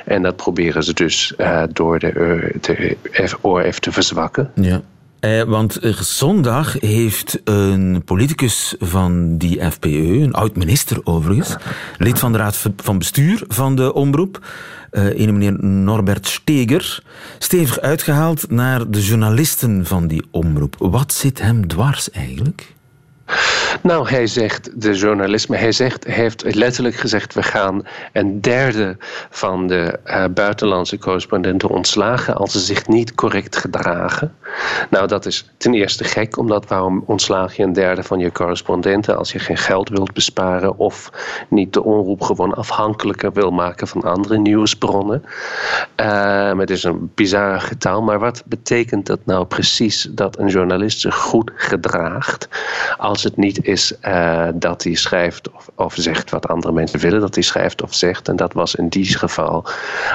En 0.05 0.21
dat 0.21 0.35
proberen 0.35 0.83
ze 0.83 0.93
dus 0.93 1.33
uh, 1.37 1.63
door 1.73 1.99
de, 1.99 2.55
de 2.61 2.97
ORF 3.41 3.79
te 3.79 3.91
verzwakken. 3.91 4.51
Ja. 4.53 4.81
Eh, 5.25 5.41
want 5.41 5.77
eh, 5.77 5.93
zondag 5.93 6.73
heeft 6.79 7.41
een 7.43 8.01
politicus 8.05 8.75
van 8.79 9.37
die 9.37 9.71
FPE, 9.71 9.87
een 9.87 10.33
oud-minister 10.33 10.99
overigens, 11.03 11.55
lid 11.97 12.19
van 12.19 12.31
de 12.31 12.37
raad 12.37 12.69
van 12.75 12.97
bestuur 12.97 13.43
van 13.47 13.75
de 13.75 13.93
omroep, 13.93 14.45
uh, 14.91 15.19
een 15.19 15.37
meneer 15.37 15.63
Norbert 15.63 16.27
Steger, 16.27 17.03
stevig 17.37 17.79
uitgehaald 17.79 18.49
naar 18.49 18.89
de 18.89 19.01
journalisten 19.01 19.85
van 19.85 20.07
die 20.07 20.23
omroep. 20.31 20.75
Wat 20.77 21.13
zit 21.13 21.41
hem 21.41 21.67
dwars 21.67 22.11
eigenlijk? 22.11 22.73
Nou, 23.81 24.09
hij 24.09 24.27
zegt, 24.27 24.81
de 24.81 24.93
journalisme, 24.93 25.57
hij 25.57 25.71
zegt, 25.71 26.03
heeft 26.03 26.55
letterlijk 26.55 26.95
gezegd: 26.95 27.33
we 27.33 27.43
gaan 27.43 27.87
een 28.13 28.41
derde 28.41 28.97
van 29.29 29.67
de 29.67 29.99
uh, 30.05 30.25
buitenlandse 30.33 30.97
correspondenten 30.97 31.69
ontslagen 31.69 32.35
als 32.35 32.51
ze 32.51 32.59
zich 32.59 32.87
niet 32.87 33.15
correct 33.15 33.55
gedragen. 33.55 34.35
Nou, 34.89 35.07
dat 35.07 35.25
is 35.25 35.49
ten 35.57 35.73
eerste 35.73 36.03
gek, 36.03 36.37
omdat 36.37 36.67
waarom 36.67 37.03
ontslaag 37.05 37.55
je 37.55 37.63
een 37.63 37.73
derde 37.73 38.03
van 38.03 38.19
je 38.19 38.31
correspondenten 38.31 39.17
als 39.17 39.31
je 39.31 39.39
geen 39.39 39.57
geld 39.57 39.89
wilt 39.89 40.13
besparen 40.13 40.77
of 40.77 41.11
niet 41.49 41.73
de 41.73 41.83
omroep 41.83 42.21
gewoon 42.21 42.53
afhankelijker 42.53 43.33
wil 43.33 43.51
maken 43.51 43.87
van 43.87 44.01
andere 44.01 44.37
nieuwsbronnen? 44.37 45.23
Uh, 46.01 46.57
het 46.57 46.69
is 46.69 46.83
een 46.83 47.11
bizarre 47.15 47.59
getal, 47.59 48.01
maar 48.01 48.19
wat 48.19 48.43
betekent 48.45 49.05
dat 49.05 49.19
nou 49.23 49.45
precies 49.45 50.07
dat 50.11 50.39
een 50.39 50.47
journalist 50.47 50.99
zich 50.99 51.15
goed 51.15 51.51
gedraagt 51.55 52.47
als 52.97 53.23
het 53.23 53.37
niet 53.37 53.65
is 53.65 53.75
is 53.75 53.97
dat 54.55 54.83
hij 54.83 54.93
schrijft 54.93 55.51
of, 55.51 55.69
of, 55.75 55.93
zegt 55.97 56.29
wat 56.29 56.47
andere 56.47 56.73
mensen 56.73 56.99
willen 56.99 57.19
dat 57.19 57.35
hij 57.35 57.43
schrijft 57.43 57.81
of 57.81 57.93
zegt. 57.93 58.27
En 58.27 58.35
dat 58.35 58.53
was 58.53 58.75
in 58.75 58.87
die 58.87 59.17
geval 59.17 59.65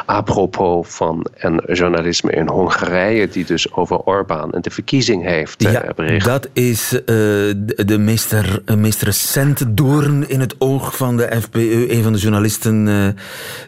apropos 0.07 0.89
van 0.89 1.27
een 1.35 1.63
journalisme 1.67 2.33
in 2.33 2.49
Hongarije 2.49 3.29
die 3.29 3.45
dus 3.45 3.73
over 3.73 4.05
Orbán 4.21 4.51
en 4.53 4.61
de 4.61 4.71
verkiezing 4.71 5.25
heeft 5.25 5.63
ja, 5.63 5.93
bericht. 5.97 6.25
Dat 6.25 6.49
is 6.53 6.89
de 6.89 7.97
meest, 7.99 8.35
meest 8.77 9.03
recente 9.03 9.75
doorn 9.75 10.29
in 10.29 10.41
het 10.41 10.55
oog 10.59 10.97
van 10.97 11.17
de 11.17 11.41
FPE. 11.41 11.93
Een 11.93 12.03
van 12.03 12.13
de 12.13 12.19
journalisten 12.19 12.89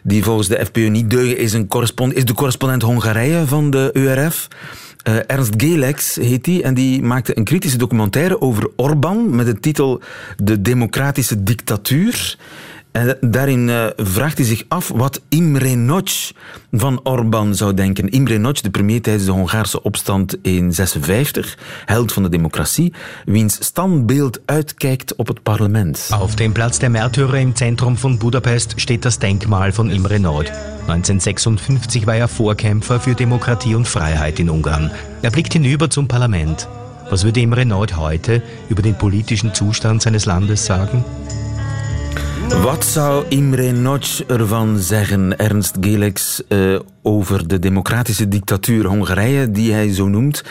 die 0.03 0.23
volgens 0.23 0.47
de 0.47 0.65
FPE 0.65 0.79
niet 0.79 1.09
deugen 1.09 1.37
is, 1.37 1.53
een 1.53 1.67
is 2.13 2.25
de 2.25 2.33
correspondent 2.33 2.81
Hongarije 2.81 3.47
van 3.47 3.69
de 3.69 3.89
URF. 3.93 4.47
Uh, 5.03 5.17
eh, 5.17 5.23
Ernst 5.27 5.53
Gelex 5.57 6.15
heet 6.15 6.43
die 6.43 6.63
en 6.63 6.73
die 6.73 7.01
maakte 7.01 7.37
een 7.37 7.43
kritische 7.43 7.77
documentaire 7.77 8.41
over 8.41 8.69
Orbán 8.75 9.35
met 9.35 9.45
de 9.45 9.59
titel 9.59 10.01
De 10.37 10.61
Democratische 10.61 11.43
Dictatuur. 11.43 12.37
En 12.93 13.17
daarin 13.21 13.67
uh, 13.67 13.85
vraagt 13.95 14.37
hij 14.37 14.47
zich 14.47 14.63
af 14.67 14.87
wat 14.87 15.21
Imre 15.29 15.75
Nagy 15.75 16.31
van 16.71 16.99
Orbán 17.03 17.55
zou 17.55 17.73
denken. 17.73 18.09
Imre 18.09 18.37
Nagy, 18.37 18.61
de 18.61 18.69
premier 18.69 19.01
tijdens 19.01 19.25
de 19.25 19.31
Hongaarse 19.31 19.83
opstand 19.83 20.37
in 20.41 20.73
56, 20.73 21.57
held 21.85 22.13
van 22.13 22.23
de 22.23 22.29
democratie, 22.29 22.93
wiens 23.25 23.65
standbeeld 23.65 24.39
uitkijkt 24.45 25.15
op 25.15 25.27
het 25.27 25.43
parlement. 25.43 26.07
Auf 26.09 26.35
dem 26.35 26.51
Platz 26.51 26.77
der 26.77 26.91
Märtyrer 26.91 27.39
im 27.39 27.55
Zentrum 27.55 27.97
von 27.97 28.17
Budapest 28.17 28.73
steht 28.75 29.05
das 29.05 29.17
Denkmal 29.17 29.71
von 29.71 29.89
Imre 29.89 30.19
Nagy. 30.19 30.49
1956 30.87 32.05
war 32.05 32.15
er 32.15 32.27
Vorkämpfer 32.27 32.99
für 32.99 33.15
Demokratie 33.15 33.75
und 33.75 33.87
Freiheit 33.87 34.39
in 34.39 34.49
Ungarn. 34.49 34.91
Er 35.21 35.31
blickt 35.31 35.53
hinüber 35.53 35.89
zum 35.89 36.07
Parlament. 36.07 36.67
Was 37.09 37.23
würde 37.23 37.39
Imre 37.39 37.65
Nagy 37.65 37.93
heute 37.95 38.41
über 38.69 38.81
den 38.81 38.95
politischen 38.95 39.53
Zustand 39.53 40.01
seines 40.01 40.25
Landes 40.25 40.65
sagen? 40.65 41.03
Wat 42.61 42.85
zou 42.85 43.25
Imre 43.27 43.71
Nagy 43.71 44.23
ervan 44.27 44.77
zeggen, 44.79 45.37
Ernst 45.37 45.77
Gelex, 45.81 46.41
uh, 46.49 46.79
over 47.01 47.47
de 47.47 47.59
democratische 47.59 48.27
dictatuur 48.27 48.85
Hongarije, 48.85 49.51
die 49.51 49.73
hij 49.73 49.93
zo 49.93 50.07
noemt? 50.07 50.43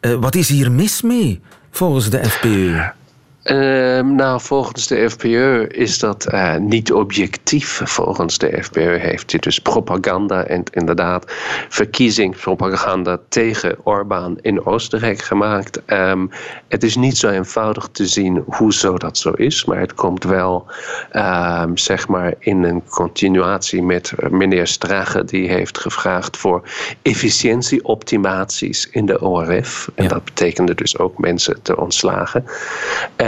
Uh, 0.00 0.14
wat 0.14 0.34
is 0.34 0.48
hier 0.48 0.72
mis 0.72 1.02
mee, 1.02 1.40
volgens 1.70 2.10
de 2.10 2.24
FPE? 2.24 2.92
Ehm, 3.42 4.14
nou, 4.14 4.40
volgens 4.40 4.86
de 4.86 5.10
FPE 5.10 5.66
is 5.68 5.98
dat 5.98 6.32
uh, 6.32 6.56
niet 6.56 6.92
objectief. 6.92 7.80
Volgens 7.84 8.38
de 8.38 8.62
FPE 8.62 8.80
heeft 8.80 9.30
hij 9.30 9.40
dus 9.40 9.58
propaganda 9.58 10.44
en 10.44 10.62
inderdaad 10.70 11.24
verkiezingspropaganda 11.68 13.18
tegen 13.28 13.76
Orbán 13.82 14.38
in 14.40 14.66
Oostenrijk 14.66 15.22
gemaakt. 15.22 15.82
Um, 15.86 16.30
het 16.68 16.82
is 16.82 16.96
niet 16.96 17.16
zo 17.16 17.28
eenvoudig 17.28 17.88
te 17.92 18.06
zien 18.06 18.44
hoezo 18.46 18.98
dat 18.98 19.18
zo 19.18 19.30
is, 19.30 19.64
maar 19.64 19.80
het 19.80 19.94
komt 19.94 20.24
wel 20.24 20.66
um, 21.12 21.76
zeg 21.76 22.08
maar 22.08 22.34
in 22.38 22.62
een 22.62 22.82
continuatie 22.88 23.82
met 23.82 24.12
meneer 24.30 24.66
Strage, 24.66 25.24
die 25.24 25.48
heeft 25.48 25.78
gevraagd 25.78 26.36
voor 26.36 26.62
efficiëntieoptimaties 27.02 28.88
in 28.90 29.06
de 29.06 29.20
ORF. 29.20 29.90
En 29.94 30.08
dat 30.08 30.24
betekende 30.24 30.74
dus 30.74 30.98
ook 30.98 31.18
mensen 31.18 31.62
te 31.62 31.76
ontslagen. 31.76 32.44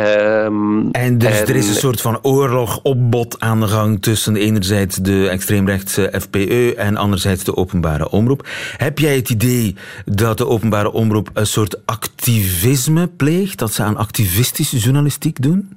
Um, 0.02 0.90
en 0.90 1.18
dus 1.18 1.40
er 1.40 1.56
is 1.56 1.68
een 1.68 1.75
soort 1.75 2.00
van 2.00 2.18
oorlog, 2.23 2.80
opbod 2.82 3.40
aan 3.40 3.61
de 3.61 3.68
gang 3.68 4.02
tussen 4.02 4.37
enerzijds 4.37 4.97
de 4.97 5.28
extreemrechtse 5.28 6.12
FPE 6.21 6.75
en 6.76 6.97
anderzijds 6.97 7.44
de 7.44 7.56
openbare 7.56 8.11
omroep. 8.11 8.49
Heb 8.76 8.99
jij 8.99 9.16
het 9.16 9.30
idee 9.30 9.76
dat 10.04 10.38
de 10.38 10.47
openbare 10.47 10.92
omroep 10.92 11.30
een 11.35 11.47
soort 11.47 11.87
activisme 11.87 13.06
pleegt, 13.06 13.59
dat 13.59 13.73
ze 13.73 13.82
aan 13.82 13.97
activistische 13.97 14.78
journalistiek 14.78 15.42
doen? 15.42 15.71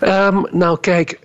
Um, 0.00 0.46
nou, 0.50 0.80
kijk. 0.80 1.18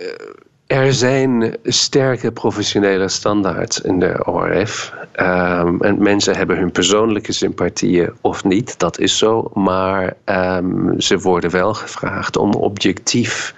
Eh, 0.68 0.78
er 0.78 0.94
zijn 0.94 1.58
sterke 1.64 2.32
professionele 2.32 3.08
standaards 3.08 3.82
in 3.82 4.00
de 4.00 4.26
ORF. 4.26 4.94
Um, 5.20 5.82
en 5.82 6.02
mensen 6.04 6.36
hebben 6.36 6.58
hun 6.58 6.72
persoonlijke 6.72 7.32
sympathieën 7.32 8.12
of 8.22 8.44
niet, 8.44 8.80
dat 8.80 9.00
is 9.00 9.18
zo. 9.18 9.52
Maar 9.54 10.14
um, 10.26 11.02
ze 11.02 11.20
worden 11.20 11.52
wel 11.52 11.74
gevraagd 11.74 12.38
om 12.38 12.54
objectief 12.54 13.54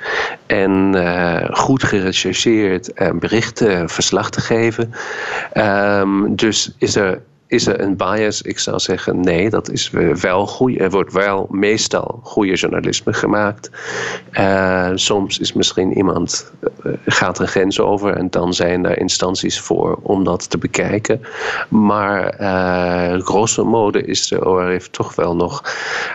en 0.45 0.95
uh, 0.95 1.45
goed 1.51 1.83
gerechercheerd 1.83 2.91
berichten, 3.19 3.89
verslag 3.89 4.29
te 4.29 4.41
geven. 4.41 4.93
Um, 5.53 6.35
dus 6.35 6.75
is 6.77 6.95
er 6.95 7.21
is 7.49 7.67
er 7.67 7.81
een 7.81 7.97
bias? 7.97 8.41
Ik 8.41 8.59
zou 8.59 8.79
zeggen 8.79 9.19
nee, 9.19 9.49
dat 9.49 9.69
is 9.69 9.89
wel 10.21 10.47
goed. 10.47 10.79
Er 10.79 10.89
wordt 10.89 11.13
wel 11.13 11.47
meestal 11.49 12.19
goede 12.23 12.53
journalisme 12.53 13.13
gemaakt. 13.13 13.69
Uh, 14.33 14.91
soms 14.93 15.39
is 15.39 15.53
misschien 15.53 15.97
iemand 15.97 16.51
uh, 16.83 16.93
gaat 17.05 17.39
een 17.39 17.47
grens 17.47 17.79
over 17.79 18.15
en 18.15 18.29
dan 18.29 18.53
zijn 18.53 18.85
er 18.85 18.99
instanties 18.99 19.59
voor 19.59 19.99
om 20.01 20.23
dat 20.23 20.49
te 20.49 20.57
bekijken. 20.57 21.21
Maar 21.69 22.41
uh, 22.41 23.21
grosso 23.21 23.65
modo 23.65 23.99
is 23.99 24.27
de 24.27 24.45
ORF 24.45 24.87
toch 24.87 25.15
wel 25.15 25.35
nog 25.35 25.63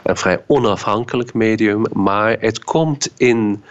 een 0.03 0.17
vrij 0.17 0.43
onafhankelijk 0.47 1.35
medium. 1.35 1.83
Maar 1.93 2.37
het 2.41 2.65
komt 2.65 3.13
in 3.17 3.63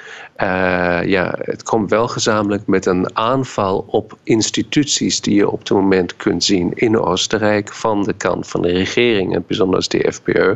ja, 1.05 1.35
het 1.39 1.63
komt 1.63 1.89
wel 1.89 2.07
gezamenlijk 2.07 2.67
met 2.67 2.85
een 2.85 3.17
aanval 3.17 3.85
op 3.87 4.17
instituties 4.23 5.21
die 5.21 5.35
je 5.35 5.49
op 5.49 5.59
het 5.59 5.69
moment 5.69 6.15
kunt 6.15 6.43
zien 6.43 6.71
in 6.73 6.99
Oostenrijk 6.99 7.52
van 7.63 8.03
de 8.03 8.13
kant 8.13 8.47
van 8.47 8.61
de 8.61 8.71
regering 8.71 9.35
en 9.35 9.43
bijzonder 9.47 9.85
de 9.87 10.11
FPÖ. 10.11 10.55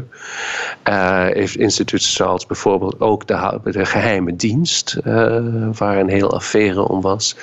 Uh, 0.89 1.25
heeft 1.25 1.55
instituties 1.55 2.13
zoals 2.13 2.45
bijvoorbeeld 2.45 2.99
ook 2.99 3.27
de, 3.27 3.59
de 3.63 3.85
geheime 3.85 4.35
dienst, 4.35 4.97
uh, 5.05 5.39
waar 5.77 5.97
een 5.97 6.09
heel 6.09 6.33
affaire 6.33 6.87
om 6.87 7.01
was. 7.01 7.35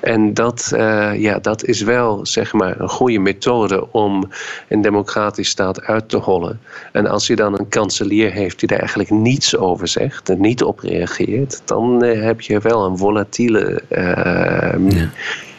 En 0.00 0.34
dat, 0.34 0.72
ja, 1.16 1.38
dat 1.38 1.64
is 1.64 1.82
wel 1.82 2.26
zeg 2.26 2.52
maar 2.52 2.80
een 2.80 2.88
goede 2.88 3.18
methode 3.18 3.92
om 3.92 4.30
een 4.68 4.80
democratisch 4.80 5.48
staat 5.48 5.82
uit 5.82 6.08
te 6.08 6.16
hollen. 6.16 6.60
En 6.92 7.06
als 7.06 7.26
je 7.26 7.36
dan 7.36 7.58
een 7.58 7.68
kanselier 7.68 8.32
heeft 8.32 8.58
die 8.58 8.68
daar 8.68 8.78
eigenlijk 8.78 9.10
niets 9.10 9.56
over 9.56 9.88
zegt 9.88 10.28
en 10.28 10.40
niet 10.40 10.62
op 10.62 10.78
reageert, 10.78 11.62
dan 11.64 12.02
eh, 12.02 12.22
heb 12.22 12.40
je 12.40 12.58
wel 12.58 12.84
een 12.84 12.98
volatiele. 12.98 13.82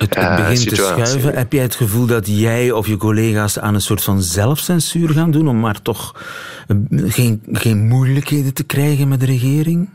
Het, 0.01 0.15
het 0.15 0.35
begint 0.35 0.69
te 0.69 0.75
schuiven. 0.75 1.33
Heb 1.33 1.53
jij 1.53 1.61
het 1.61 1.75
gevoel 1.75 2.05
dat 2.05 2.27
jij 2.27 2.71
of 2.71 2.87
je 2.87 2.97
collega's 2.97 3.59
aan 3.59 3.73
een 3.73 3.81
soort 3.81 4.03
van 4.03 4.21
zelfcensuur 4.21 5.09
gaan 5.09 5.31
doen 5.31 5.47
om 5.47 5.59
maar 5.59 5.81
toch 5.81 6.23
geen, 6.89 7.43
geen 7.51 7.87
moeilijkheden 7.87 8.53
te 8.53 8.63
krijgen 8.63 9.07
met 9.07 9.19
de 9.19 9.25
regering? 9.25 9.89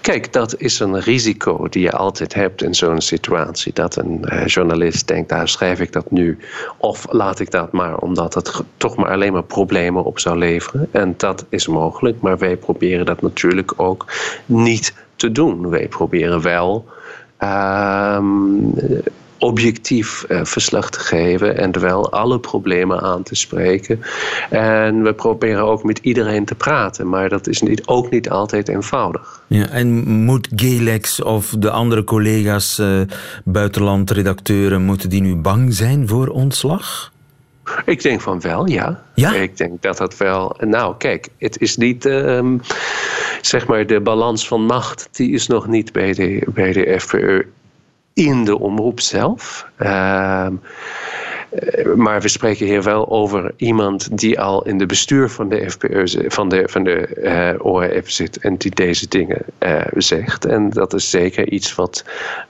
Kijk, 0.00 0.32
dat 0.32 0.56
is 0.58 0.80
een 0.80 1.00
risico 1.00 1.68
die 1.68 1.82
je 1.82 1.92
altijd 1.92 2.34
hebt 2.34 2.62
in 2.62 2.74
zo'n 2.74 3.00
situatie. 3.00 3.72
Dat 3.72 3.96
een 3.96 4.24
uh, 4.24 4.46
journalist 4.46 5.08
denkt, 5.08 5.28
daar 5.28 5.48
schrijf 5.48 5.80
ik 5.80 5.92
dat 5.92 6.10
nu. 6.10 6.38
Of 6.78 7.06
laat 7.10 7.40
ik 7.40 7.50
dat 7.50 7.72
maar, 7.72 7.96
omdat 7.96 8.34
het 8.34 8.62
toch 8.76 8.96
maar 8.96 9.10
alleen 9.10 9.32
maar 9.32 9.44
problemen 9.44 10.04
op 10.04 10.18
zou 10.18 10.38
leveren. 10.38 10.88
En 10.90 11.14
dat 11.16 11.46
is 11.48 11.66
mogelijk, 11.66 12.20
maar 12.20 12.38
wij 12.38 12.56
proberen 12.56 13.06
dat 13.06 13.22
natuurlijk 13.22 13.72
ook 13.76 14.06
niet 14.46 14.94
te 15.16 15.32
doen. 15.32 15.68
Wij 15.68 15.88
proberen 15.88 16.42
wel 16.42 16.86
um, 17.38 18.74
objectief 19.42 20.24
uh, 20.28 20.44
verslag 20.44 20.90
te 20.90 21.00
geven 21.00 21.56
en 21.58 21.80
wel 21.80 22.12
alle 22.12 22.38
problemen 22.38 23.00
aan 23.00 23.22
te 23.22 23.34
spreken. 23.34 24.00
En 24.50 25.02
we 25.02 25.14
proberen 25.14 25.64
ook 25.64 25.84
met 25.84 25.98
iedereen 25.98 26.44
te 26.44 26.54
praten, 26.54 27.08
maar 27.08 27.28
dat 27.28 27.46
is 27.46 27.62
niet, 27.62 27.86
ook 27.86 28.10
niet 28.10 28.30
altijd 28.30 28.68
eenvoudig. 28.68 29.42
Ja, 29.46 29.68
en 29.68 30.08
moet 30.08 30.48
Gelex 30.56 31.22
of 31.22 31.54
de 31.58 31.70
andere 31.70 32.04
collega's, 32.04 32.78
uh, 32.78 33.00
buitenlandredacteuren, 33.44 34.82
moeten 34.82 35.10
die 35.10 35.20
nu 35.20 35.36
bang 35.36 35.74
zijn 35.74 36.08
voor 36.08 36.28
ontslag? 36.28 37.12
Ik 37.84 38.02
denk 38.02 38.20
van 38.20 38.40
wel, 38.40 38.66
ja. 38.66 39.02
ja? 39.14 39.34
Ik 39.34 39.56
denk 39.56 39.82
dat 39.82 39.96
dat 39.96 40.16
wel. 40.16 40.56
Nou, 40.60 40.94
kijk, 40.98 41.28
het 41.38 41.60
is 41.60 41.76
niet. 41.76 42.04
Um, 42.04 42.60
zeg 43.40 43.66
maar, 43.66 43.86
de 43.86 44.00
balans 44.00 44.46
van 44.48 44.64
macht. 44.64 45.08
die 45.12 45.32
is 45.32 45.46
nog 45.46 45.66
niet 45.66 45.92
bij 45.92 46.12
de, 46.12 46.46
bij 46.54 46.72
de 46.72 46.86
in 48.14 48.44
de 48.44 48.58
omroep 48.58 49.00
zelf. 49.00 49.66
Ehm, 49.76 50.54
eh, 51.50 51.94
maar 51.94 52.20
we 52.20 52.28
spreken 52.28 52.66
hier 52.66 52.82
wel 52.82 53.10
over 53.10 53.52
iemand 53.56 54.18
die 54.18 54.40
al 54.40 54.66
in 54.66 54.78
de 54.78 54.86
bestuur 54.86 55.28
van 55.28 55.48
de 55.48 55.70
FPE, 55.70 56.24
van 56.28 56.48
de, 56.48 56.62
van 56.66 56.84
de 56.84 57.08
uh, 57.16 57.48
eh, 57.48 57.64
ORF 57.64 58.10
zit 58.10 58.38
en 58.38 58.56
die 58.56 58.74
deze 58.74 59.08
dingen 59.08 59.42
uh, 59.58 59.80
zegt. 59.96 60.44
En 60.44 60.70
dat 60.70 60.94
is 60.94 61.10
zeker 61.10 61.48
iets 61.48 61.74
wat, 61.74 62.04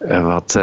wat 0.09 0.55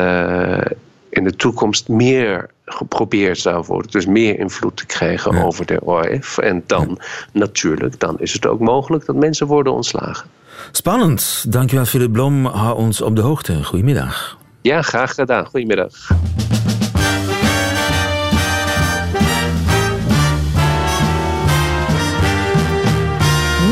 in 1.10 1.24
de 1.24 1.36
toekomst 1.36 1.88
meer 1.88 2.50
geprobeerd 2.66 3.38
zou 3.38 3.64
worden. 3.68 3.92
Dus 3.92 4.06
meer 4.06 4.40
invloed 4.40 4.78
te 4.78 4.86
krijgen 4.86 5.44
over 5.44 5.66
de 5.66 5.82
ORF. 5.82 6.38
En 6.38 6.64
dan 6.68 7.00
natuurlijk, 7.34 8.00
dan 8.00 8.20
is 8.20 8.34
het 8.34 8.46
ook 8.46 8.60
mogelijk 8.60 9.06
dat 9.06 9.16
mensen 9.16 9.48
worden 9.48 9.74
ontslagen. 9.74 10.30
Spannend. 10.72 11.46
Dankjewel 11.50 11.86
Philip 11.86 12.12
Blom. 12.12 12.46
Hou 12.46 12.78
ons 12.78 13.02
op 13.02 13.16
de 13.16 13.22
hoogte. 13.22 13.64
Goedemiddag. 13.64 14.39
Ja, 14.62 14.82
graag 14.82 15.14
gedaan. 15.14 15.46
Goedemiddag. 15.46 15.92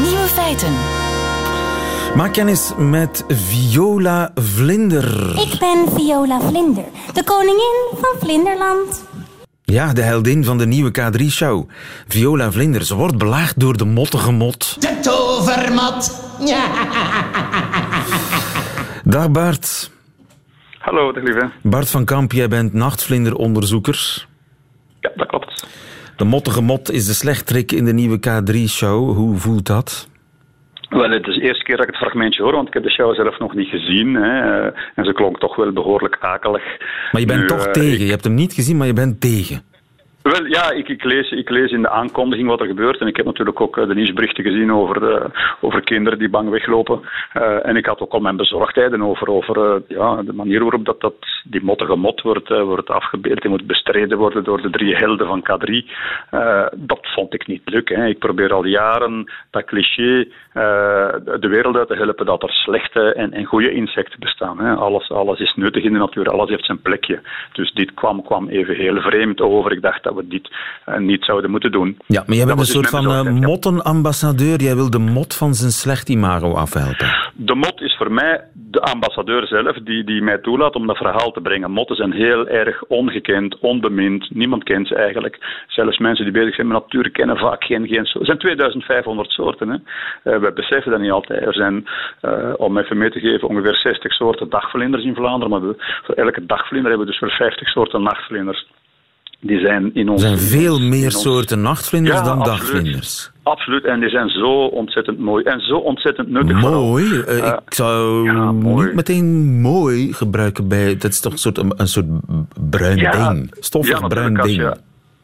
Nieuwe 0.02 0.28
feiten. 0.28 0.74
Maak 2.16 2.34
kennis 2.34 2.72
met 2.78 3.24
Viola 3.28 4.32
Vlinder. 4.36 5.40
Ik 5.40 5.60
ben 5.60 5.86
Viola 5.96 6.40
Vlinder, 6.40 6.86
de 7.14 7.24
koningin 7.24 7.88
van 7.92 8.20
Vlinderland. 8.20 9.04
Ja, 9.64 9.94
de 9.94 10.02
heldin 10.02 10.44
van 10.46 10.58
de 10.58 10.66
nieuwe 10.66 10.92
K3-show. 11.00 11.70
Viola 12.08 12.52
Vlinder, 12.52 12.86
ze 12.86 12.96
wordt 12.96 13.18
belaagd 13.18 13.60
door 13.60 13.78
de 13.78 13.86
mottige 13.86 14.32
mot. 14.32 14.76
De 14.80 15.00
tovermat. 15.02 16.24
Dag 19.04 19.32
Bart. 19.32 19.90
Hallo, 20.88 21.12
dag 21.12 21.24
lieve. 21.24 21.50
Bart 21.64 21.90
van 21.90 22.06
Kamp, 22.06 22.32
jij 22.32 22.48
bent 22.48 22.74
nachtvlinderonderzoeker. 22.74 24.26
Ja, 25.00 25.12
dat 25.16 25.28
klopt. 25.28 25.68
De 26.18 26.24
mottige 26.26 26.62
mot 26.62 26.92
is 26.92 27.06
de 27.06 27.14
slechterik 27.14 27.72
in 27.72 27.86
de 27.86 27.94
nieuwe 27.94 28.18
K3-show. 28.28 29.16
Hoe 29.16 29.36
voelt 29.38 29.66
dat? 29.68 30.10
Wel, 30.90 31.10
het 31.12 31.28
is 31.28 31.36
de 31.36 31.42
eerste 31.42 31.64
keer 31.64 31.76
dat 31.78 31.86
ik 31.86 31.92
het 31.92 32.02
fragmentje 32.02 32.44
hoor, 32.44 32.52
want 32.54 32.68
ik 32.68 32.74
heb 32.74 32.84
de 32.84 32.92
show 32.92 33.16
zelf 33.16 33.40
nog 33.40 33.54
niet 33.56 33.68
gezien. 33.68 34.14
Hè. 34.16 34.68
En 34.96 35.06
ze 35.06 35.14
klonk 35.14 35.40
toch 35.40 35.56
wel 35.56 35.72
behoorlijk 35.74 36.18
akelig. 36.20 36.64
Maar 37.12 37.22
je 37.22 37.28
bent 37.28 37.40
Nu, 37.42 37.48
toch 37.48 37.66
eh, 37.66 37.72
tegen. 37.72 37.94
ik- 37.94 38.00
Je 38.00 38.10
hebt 38.10 38.24
hem 38.24 38.34
niet 38.34 38.54
gezien, 38.54 38.78
maar 38.78 38.88
je 38.88 38.94
bent 38.94 39.22
tegen. 39.22 39.62
Wel, 40.32 40.46
ja, 40.46 40.72
ik, 40.72 40.88
ik, 40.90 41.04
lees, 41.04 41.32
ik 41.32 41.50
lees 41.50 41.72
in 41.72 41.82
de 41.82 41.90
aankondiging 41.90 42.48
wat 42.48 42.60
er 42.60 42.68
gebeurt. 42.68 43.00
En 43.00 43.08
ik 43.08 43.16
heb 43.16 43.26
natuurlijk 43.26 43.62
ook 43.62 43.78
eh, 43.78 43.88
de 43.88 43.94
nieuwsberichten 43.94 44.44
gezien 44.44 44.74
over, 44.74 45.00
de, 45.00 45.30
over 45.62 45.82
kinderen 45.84 46.20
die 46.20 46.30
bang 46.30 46.50
weglopen. 46.50 47.02
Eh, 47.34 47.66
en 47.66 47.76
ik 47.76 47.86
had 47.86 48.00
ook 48.00 48.12
al 48.12 48.20
mijn 48.20 48.36
bezorgdheden 48.38 49.02
over, 49.02 49.28
over 49.28 49.74
eh, 49.74 49.82
ja, 49.88 50.24
de 50.24 50.34
manier 50.34 50.62
waarop 50.62 50.86
dat, 50.86 51.02
dat, 51.02 51.14
die 51.44 51.64
mottige 51.64 51.96
mot 51.96 52.22
wordt, 52.22 52.50
eh, 52.50 52.62
wordt 52.62 52.90
afgebeeld. 52.90 53.42
Die 53.42 53.50
moet 53.50 53.68
bestreden 53.68 54.18
worden 54.18 54.44
door 54.44 54.62
de 54.62 54.70
drie 54.70 54.96
helden 54.96 55.28
van 55.28 55.44
K3. 55.44 55.92
Eh, 56.30 56.66
dat 56.76 57.00
vond 57.02 57.34
ik 57.34 57.48
niet 57.48 57.62
leuk. 57.66 57.90
Hè. 57.90 58.08
Ik 58.08 58.20
probeer 58.20 58.54
al 58.54 58.66
jaren 58.66 59.32
dat 59.52 59.66
cliché 59.66 60.20
eh, 60.20 60.28
de 61.40 61.48
wereld 61.50 61.76
uit 61.76 61.88
te 61.88 61.96
helpen 61.96 62.26
dat 62.26 62.44
er 62.44 62.50
slechte 62.50 63.14
en, 63.14 63.32
en 63.32 63.46
goede 63.46 63.72
insecten 63.72 64.20
bestaan. 64.20 64.60
Hè. 64.60 64.74
Alles, 64.74 65.12
alles 65.12 65.40
is 65.40 65.54
nuttig 65.56 65.84
in 65.84 65.94
de 65.94 66.00
natuur, 66.00 66.30
alles 66.30 66.50
heeft 66.50 66.66
zijn 66.66 66.82
plekje. 66.82 67.22
Dus 67.54 67.72
dit 67.74 67.94
kwam, 67.94 68.24
kwam 68.24 68.50
even 68.50 68.76
heel 68.76 69.02
vreemd 69.02 69.42
over. 69.42 69.72
Ik 69.72 69.82
dacht 69.82 70.04
dat 70.04 70.16
we 70.16 70.28
dit 70.28 70.50
eh, 70.86 70.98
niet 70.98 71.24
zouden 71.24 71.52
moeten 71.52 71.72
doen. 71.72 71.98
Ja, 72.06 72.24
maar 72.26 72.36
jij 72.36 72.46
bent 72.46 72.58
een 72.58 72.66
dus 72.66 72.74
soort 72.74 72.90
van 72.90 73.06
eh, 73.06 73.24
mottenambassadeur. 73.24 74.62
Jij 74.62 74.76
wil 74.76 74.90
de 74.90 75.00
mot 75.00 75.36
van 75.36 75.54
zijn 75.54 75.72
slecht 75.72 76.10
imago 76.10 76.54
afhelpen. 76.54 77.08
De 77.40 77.56
mot 77.56 77.82
is 77.82 77.96
voor 77.98 78.12
mij 78.12 78.44
de 78.54 78.80
ambassadeur 78.82 79.48
zelf 79.48 79.76
die, 79.84 80.04
die 80.04 80.22
mij 80.22 80.38
toelaat 80.38 80.76
om 80.76 80.88
dat 80.88 80.98
verhaal 80.98 81.32
te 81.32 81.42
brengen. 81.42 81.72
Motten 81.72 81.96
zijn 81.96 82.12
heel 82.12 82.48
erg 82.48 82.84
ongekend, 82.84 83.60
onbemind. 83.60 84.30
Niemand 84.34 84.64
kent 84.64 84.88
ze 84.88 84.96
eigenlijk. 84.96 85.64
Zelfs 85.68 85.98
mensen 85.98 86.24
die 86.26 86.34
bezig 86.34 86.56
zijn 86.56 86.68
met 86.68 86.78
natuur 86.82 87.12
kennen 87.12 87.38
vaak 87.38 87.64
geen, 87.64 87.88
geen 87.88 88.06
soorten. 88.06 88.20
Er 88.20 88.26
zijn 88.26 88.38
2500 88.38 89.30
soorten. 89.32 89.70
Hè. 89.70 89.76
Eh, 90.32 90.40
we 90.40 90.52
beseffen 90.54 90.92
dat 90.92 91.02
niet 91.02 91.12
altijd. 91.12 91.42
Er 91.46 91.54
zijn, 91.54 91.88
eh, 92.22 92.54
om 92.58 92.78
even 92.78 92.98
mee 92.98 93.12
te 93.12 93.20
geven, 93.20 93.48
ongeveer 93.48 93.76
60 93.76 94.14
soorten 94.14 94.50
dagvlinders 94.50 95.04
in 95.04 95.16
Vlaanderen. 95.16 95.50
Maar 95.50 95.68
we- 95.68 95.84
voor 96.04 96.16
elke 96.16 96.46
dagvlinder 96.46 96.90
hebben 96.90 97.08
we 97.08 97.12
dus 97.12 97.22
weer 97.22 97.36
50 97.38 97.68
soorten 97.68 98.02
nachtvlinders. 98.04 98.68
Die 99.40 99.60
zijn 99.60 99.94
in 99.94 100.06
Er 100.06 100.12
ons... 100.12 100.22
zijn 100.22 100.38
veel 100.38 100.80
meer 100.80 101.12
soorten 101.12 101.62
nachtvlinders 101.62 102.18
Ja, 102.18 102.24
dan 102.24 102.38
absoluut. 102.40 102.60
dagvlinders. 102.60 103.32
Absoluut, 103.48 103.86
en 103.86 104.00
die 104.00 104.10
zijn 104.10 104.30
zo 104.30 104.66
ontzettend 104.66 105.20
mooi 105.20 105.44
en 105.44 105.60
zo 105.60 105.78
ontzettend 105.78 106.30
nuttig. 106.30 106.62
Mooi. 106.62 107.22
Eh, 107.22 107.54
ik 107.66 107.74
zou 107.74 108.24
ja, 108.24 108.52
mooi. 108.52 108.86
niet 108.86 108.96
meteen 108.96 109.60
mooi 109.62 110.14
gebruiken 110.14 110.68
bij... 110.68 110.98
Dat 110.98 111.12
is 111.12 111.20
toch 111.20 111.32
een 111.32 111.38
soort, 111.38 111.58
een, 111.58 111.88
soort 111.88 112.06
bruin 112.70 112.98
ding. 112.98 113.56
Stoffig 113.60 114.00
ja, 114.00 114.08
bruin 114.08 114.34
ding. 114.34 114.42
Als 114.44 114.52
je, 114.52 114.78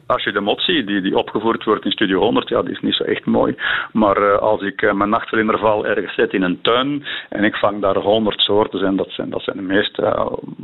als 0.06 0.24
je 0.24 0.32
de 0.32 0.40
mot 0.40 0.60
ziet 0.60 0.86
die, 0.86 1.00
die 1.00 1.16
opgevoerd 1.16 1.64
wordt 1.64 1.84
in 1.84 1.90
Studio 1.90 2.18
100, 2.18 2.48
ja, 2.48 2.62
die 2.62 2.72
is 2.72 2.80
niet 2.80 2.94
zo 2.94 3.02
echt 3.02 3.24
mooi. 3.24 3.54
Maar 3.92 4.16
eh, 4.16 4.38
als 4.38 4.62
ik 4.62 4.82
eh, 4.82 4.92
mijn 4.92 5.10
nachtvlinderval 5.10 5.86
ergens 5.86 6.14
zet 6.14 6.32
in 6.32 6.42
een 6.42 6.58
tuin 6.62 7.04
en 7.28 7.44
ik 7.44 7.54
vang 7.54 7.80
daar 7.80 7.96
100 7.96 8.40
soorten, 8.40 8.78
zijn, 8.78 8.96
dat, 8.96 9.10
zijn, 9.10 9.30
dat 9.30 9.42
zijn 9.42 9.56
de 9.56 9.62
meest 9.62 9.98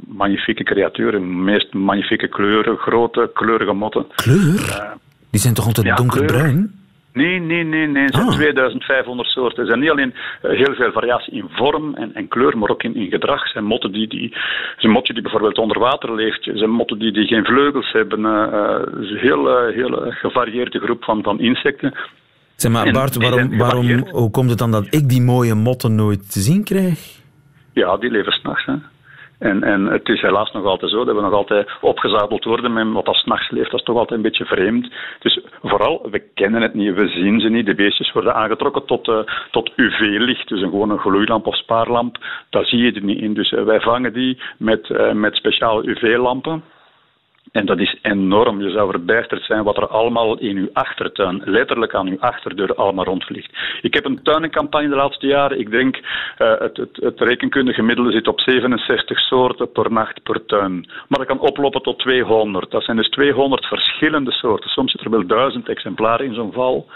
magnifieke 0.09 0.62
creaturen, 0.62 1.20
de 1.20 1.27
meest 1.27 1.73
magnifieke 1.73 2.29
kleuren, 2.29 2.77
grote, 2.77 3.31
kleurige 3.35 3.73
motten. 3.73 4.07
Kleur? 4.14 4.96
Die 5.31 5.40
zijn 5.40 5.55
toch 5.55 5.66
altijd 5.66 5.87
ja, 5.87 5.94
donkerbruin? 5.94 6.80
Nee, 7.20 7.38
nee, 7.40 7.64
nee, 7.64 7.87
nee. 7.87 8.04
Er 8.04 8.14
zijn 8.14 8.26
Ah. 8.26 8.35
2500 8.35 9.28
soorten. 9.28 9.59
Er 9.62 9.66
zijn 9.66 9.80
niet 9.80 9.90
alleen 9.90 10.14
eh, 10.42 10.50
heel 10.50 10.74
veel 10.74 10.92
variatie 10.92 11.33
in 11.33 11.48
vorm 11.50 11.94
en, 11.94 12.14
en 12.14 12.28
kleur, 12.28 12.59
maar 12.59 12.68
ook 12.70 12.83
in, 12.83 12.94
in 12.94 13.11
gedrag. 13.11 13.42
Er 13.42 13.48
zijn 13.50 13.64
motten 13.64 13.92
die, 13.92 14.09
die, 14.09 14.37
een 14.78 14.90
motje 14.90 15.12
die 15.12 15.22
bijvoorbeeld 15.22 15.59
onder 15.59 15.78
water 15.78 16.14
leeft. 16.14 16.46
Er 16.46 16.59
zijn 16.59 16.70
motten 16.70 16.98
die, 16.98 17.12
die 17.12 17.26
geen 17.26 17.44
vleugels 17.44 17.92
hebben. 17.92 18.24
eh, 18.24 18.42
eh, 18.42 18.80
het 18.94 18.98
is 19.04 19.11
een 19.11 19.18
heel, 19.18 19.48
eh, 19.50 19.74
heel 19.74 20.04
eh, 20.04 20.14
gevarieerde 20.16 20.78
groep 20.80 21.04
van, 21.04 21.22
van 21.22 21.40
insecten. 21.40 21.94
Zeg 22.56 22.72
maar, 22.72 22.92
Bart, 22.92 23.16
waarom, 23.16 23.38
zijn 23.38 23.59
waarom, 23.59 24.09
hoe 24.11 24.30
komt 24.30 24.50
het 24.50 24.59
dan 24.59 24.70
dat 24.70 24.87
ik 24.90 25.09
die 25.09 25.22
mooie 25.22 25.54
motten 25.54 25.94
nooit 25.94 26.33
te 26.33 26.40
zien 26.40 26.64
krijg? 26.64 27.18
Ja, 27.72 27.96
die 27.96 28.11
leven 28.11 28.33
s'nachts. 28.33 28.64
En, 29.40 29.62
en 29.62 29.87
het 29.87 30.09
is 30.09 30.20
helaas 30.20 30.53
nog 30.53 30.64
altijd 30.64 30.90
zo 30.90 31.05
dat 31.05 31.14
we 31.14 31.20
nog 31.20 31.33
altijd 31.33 31.70
opgezadeld 31.81 32.44
worden 32.44 32.72
met 32.72 32.92
wat 32.92 33.07
als 33.07 33.18
s'nachts 33.18 33.50
leeft. 33.50 33.70
Dat 33.70 33.81
is 33.81 33.87
toch 33.87 33.96
altijd 33.96 34.18
een 34.18 34.24
beetje 34.24 34.44
vreemd. 34.44 34.92
Dus 35.18 35.40
vooral, 35.62 36.09
we 36.11 36.22
kennen 36.35 36.62
het 36.62 36.74
niet, 36.74 36.94
we 36.94 37.09
zien 37.09 37.40
ze 37.40 37.48
niet. 37.48 37.66
De 37.66 37.74
beestjes 37.74 38.12
worden 38.12 38.35
aangetrokken 38.35 38.87
tot, 38.87 39.09
eh, 39.09 39.18
tot 39.50 39.72
UV-licht, 39.76 40.48
dus 40.48 40.62
een, 40.62 40.70
gewoon 40.70 40.90
een 40.90 40.98
gloeilamp 40.98 41.46
of 41.46 41.57
spaarlamp. 41.57 42.16
Daar 42.50 42.64
zie 42.64 42.79
je 42.79 42.92
er 42.92 43.03
niet 43.03 43.20
in. 43.20 43.35
Dus 43.35 43.53
eh, 43.53 43.64
wij 43.64 43.81
vangen 43.81 44.12
die 44.12 44.40
met, 44.59 44.90
eh, 44.90 45.12
met 45.12 45.35
speciale 45.35 45.87
UV-lampen. 45.87 46.62
En 47.53 47.66
dat 47.66 47.79
is 47.79 47.98
enorm. 48.03 48.62
Je 48.62 48.70
zou 48.70 48.90
verbijsterd 48.90 49.44
zijn 49.44 49.62
wat 49.62 49.76
er 49.76 49.87
allemaal 49.88 50.38
in 50.38 50.57
uw 50.57 50.68
achtertuin, 50.72 51.42
letterlijk 51.44 51.94
aan 51.94 52.07
uw 52.07 52.20
achterdeur, 52.20 52.74
allemaal 52.74 53.05
rondvliegt. 53.05 53.50
Ik 53.83 53.94
heb 53.94 54.05
een 54.05 54.22
tuinencampagne 54.22 54.88
de 54.88 54.94
laatste 54.94 55.26
jaren. 55.26 55.59
Ik 55.59 55.70
denk 55.70 55.96
eh 56.37 56.59
het, 56.59 56.76
het, 56.76 56.96
het 56.96 57.20
rekenkundige 57.20 57.79
gemiddelde 57.81 58.12
zit 58.12 58.29
op 58.29 58.40
67 58.40 59.18
soorten 59.18 59.72
per 59.72 59.92
nacht 59.92 60.22
per 60.22 60.44
tuin. 60.46 60.90
Maar 61.09 61.18
dat 61.18 61.26
kan 61.26 61.40
oplopen 61.40 61.83
tot 61.83 61.98
200. 61.98 62.70
Dat 62.70 62.85
zijn 62.85 62.96
dus 62.96 63.09
200 63.09 63.66
verschillende 63.66 64.33
soorten. 64.33 64.70
Soms 64.70 64.92
zit 64.92 65.00
er 65.00 65.11
wel 65.11 65.26
duizend 65.26 65.68
exemplaren 65.68 66.26
in 66.26 66.35
zo'n 66.35 66.53
val. 66.53 66.87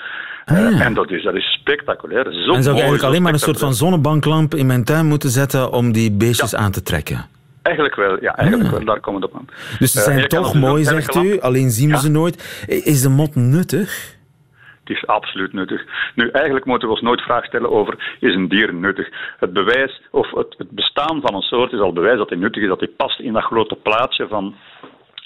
Eh, 0.44 0.80
en 0.86 0.94
dat 0.94 1.10
is, 1.10 1.22
dat 1.22 1.34
is 1.34 1.52
spectaculair. 1.60 2.24
Zo 2.24 2.52
en 2.52 2.62
zou 2.62 2.76
ik 2.76 2.82
eigenlijk 2.82 3.02
alleen 3.02 3.22
maar 3.22 3.32
een 3.32 3.38
soort 3.38 3.58
van 3.58 3.74
zonnebanklamp 3.74 4.54
in 4.54 4.66
mijn 4.66 4.84
tuin 4.84 5.06
moeten 5.06 5.30
zetten 5.30 5.72
om 5.72 5.92
die 5.92 6.12
beestjes 6.12 6.54
aan 6.54 6.72
te 6.72 6.82
trekken? 6.82 7.32
Eigenlijk 7.78 7.94
wel, 7.94 8.22
ja, 8.22 8.36
eigenlijk 8.36 8.70
wel. 8.70 8.84
Daar 8.84 9.00
komen 9.00 9.20
we 9.20 9.26
op 9.26 9.34
aan. 9.36 9.46
Dus 9.78 9.92
ze 9.92 9.98
Eh, 9.98 10.04
zijn 10.04 10.28
toch 10.28 10.54
mooi, 10.54 10.84
zegt 10.84 11.14
u, 11.14 11.40
alleen 11.40 11.70
zien 11.70 11.90
we 11.90 11.98
ze 11.98 12.10
nooit. 12.10 12.64
Is 12.66 13.02
de 13.02 13.08
mot 13.08 13.34
nuttig? 13.34 14.16
Het 14.84 14.96
is 14.96 15.06
absoluut 15.06 15.52
nuttig. 15.52 15.84
Nu, 16.14 16.28
eigenlijk 16.28 16.64
moeten 16.64 16.88
we 16.88 16.94
ons 16.94 17.02
nooit 17.02 17.20
vraag 17.20 17.44
stellen 17.44 17.70
over, 17.70 18.16
is 18.20 18.34
een 18.34 18.48
dier 18.48 18.74
nuttig? 18.74 19.08
Het 19.38 19.52
bewijs, 19.52 20.02
of 20.10 20.30
het, 20.30 20.54
het 20.58 20.70
bestaan 20.70 21.20
van 21.20 21.34
een 21.34 21.40
soort 21.42 21.72
is 21.72 21.80
al 21.80 21.92
bewijs 21.92 22.16
dat 22.18 22.28
hij 22.28 22.38
nuttig 22.38 22.62
is, 22.62 22.68
dat 22.68 22.80
hij 22.80 22.88
past 22.96 23.20
in 23.20 23.32
dat 23.32 23.42
grote 23.42 23.74
plaatje 23.82 24.26
van 24.28 24.54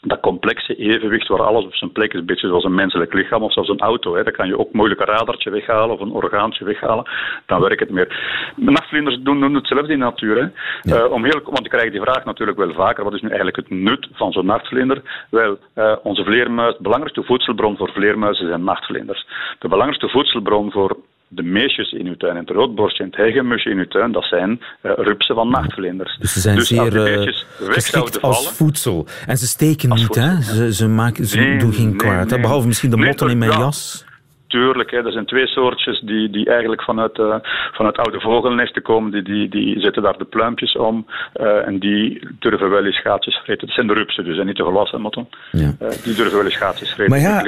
dat 0.00 0.20
complexe 0.20 0.74
evenwicht 0.74 1.28
waar 1.28 1.42
alles 1.42 1.64
op 1.64 1.74
zijn 1.74 1.92
plek 1.92 2.12
is, 2.12 2.20
een 2.20 2.26
beetje 2.26 2.48
zoals 2.48 2.64
een 2.64 2.74
menselijk 2.74 3.12
lichaam 3.12 3.42
of 3.42 3.52
zoals 3.52 3.68
een 3.68 3.80
auto. 3.80 4.14
Hè. 4.14 4.22
Dan 4.22 4.32
kan 4.32 4.46
je 4.46 4.58
ook 4.58 4.72
moeilijk 4.72 5.00
een 5.00 5.06
radartje 5.06 5.50
weghalen 5.50 5.94
of 5.94 6.00
een 6.00 6.12
orgaantje 6.12 6.64
weghalen. 6.64 7.10
Dan 7.46 7.60
werkt 7.60 7.80
het 7.80 7.90
meer. 7.90 8.08
Nachtvlinders 8.56 9.18
doen, 9.20 9.40
doen 9.40 9.54
hetzelfde 9.54 9.92
in 9.92 9.98
de 9.98 10.04
natuur. 10.04 10.36
Hè. 10.36 10.48
Eh, 10.94 11.12
om 11.12 11.24
heel, 11.24 11.40
want 11.44 11.64
ik 11.64 11.70
krijg 11.70 11.90
die 11.90 12.00
vraag 12.00 12.24
natuurlijk 12.24 12.58
wel 12.58 12.72
vaker. 12.72 13.04
Wat 13.04 13.14
is 13.14 13.20
nu 13.20 13.28
eigenlijk 13.28 13.56
het 13.56 13.70
nut 13.70 14.08
van 14.12 14.32
zo'n 14.32 14.46
nachtvlinder? 14.46 15.26
Wel, 15.30 15.58
eh, 15.74 15.96
onze 16.02 16.24
vleermuis, 16.24 16.76
de 16.76 16.82
belangrijkste 16.82 17.24
voedselbron 17.24 17.76
voor 17.76 17.90
vleermuizen 17.92 18.48
zijn 18.48 18.64
nachtvlinders. 18.64 19.26
De 19.58 19.68
belangrijkste 19.68 20.08
voedselbron 20.08 20.70
voor 20.70 20.96
de 21.28 21.42
meesjes 21.42 21.92
in 21.92 22.06
uw 22.06 22.16
tuin 22.16 22.32
en 22.36 22.40
het 22.40 22.50
roodborstje 22.50 23.02
en 23.02 23.08
het 23.10 23.18
hegemusje 23.18 23.70
in 23.70 23.78
uw 23.78 23.86
tuin, 23.88 24.12
dat 24.12 24.24
zijn 24.24 24.60
eh, 24.80 24.92
rupsen 24.96 25.34
van 25.34 25.48
nachtvlinders. 25.50 26.16
Dus 26.18 26.32
ze 26.32 26.40
zijn 26.40 26.56
als 26.58 26.68
zeer 26.68 27.06
eh, 27.06 27.32
geschikt 27.58 28.22
als 28.22 28.36
vallen, 28.36 28.52
voedsel. 28.54 29.06
En 29.26 29.36
ze 29.36 29.46
steken 29.46 29.88
niet, 29.88 30.14
hè? 30.14 30.42
Ze, 30.42 30.74
ze, 30.74 30.88
maken, 30.88 31.26
ze 31.26 31.38
Nee, 31.38 31.58
doen 31.58 31.72
geen 31.72 31.86
nee, 31.86 31.96
kwaad. 31.96 32.30
nee. 32.30 32.40
Behalve 32.40 32.66
misschien 32.66 32.90
de 32.90 32.96
motten 32.96 33.30
in 33.30 33.38
mijn 33.38 33.50
ja. 33.50 33.58
jas. 33.58 34.04
Tuurlijk, 34.48 34.90
hè, 34.90 35.04
er 35.04 35.12
zijn 35.12 35.26
twee 35.26 35.46
soortjes 35.46 36.00
die, 36.00 36.30
die 36.30 36.48
eigenlijk 36.50 36.82
vanuit, 36.82 37.18
eh, 37.18 37.34
vanuit 37.72 37.96
oude 37.96 38.20
vogelnesten 38.20 38.82
komen. 38.82 39.10
Die, 39.10 39.22
die, 39.22 39.48
die 39.48 39.80
zetten 39.80 40.02
daar 40.02 40.18
de 40.18 40.24
pluimpjes 40.24 40.76
om 40.76 41.06
eh, 41.32 41.66
en 41.66 41.78
die 41.78 42.28
durven 42.38 42.70
wel 42.70 42.84
eens 42.84 43.00
gaatjes 43.00 43.36
vreten. 43.44 43.66
Dat 43.66 43.74
zijn 43.74 43.86
de 43.86 43.92
rupsen 43.92 44.24
dus, 44.24 44.38
en 44.38 44.46
niet 44.46 44.56
de 44.56 44.62
volwassen 44.62 45.00
motten. 45.00 45.28
Ja. 45.50 45.74
Eh, 45.78 45.88
die 46.04 46.14
durven 46.14 46.36
wel 46.36 46.44
eens 46.44 46.56
gaatjes 46.56 46.90
vreten. 46.90 47.10
Maar 47.10 47.20
ja, 47.20 47.42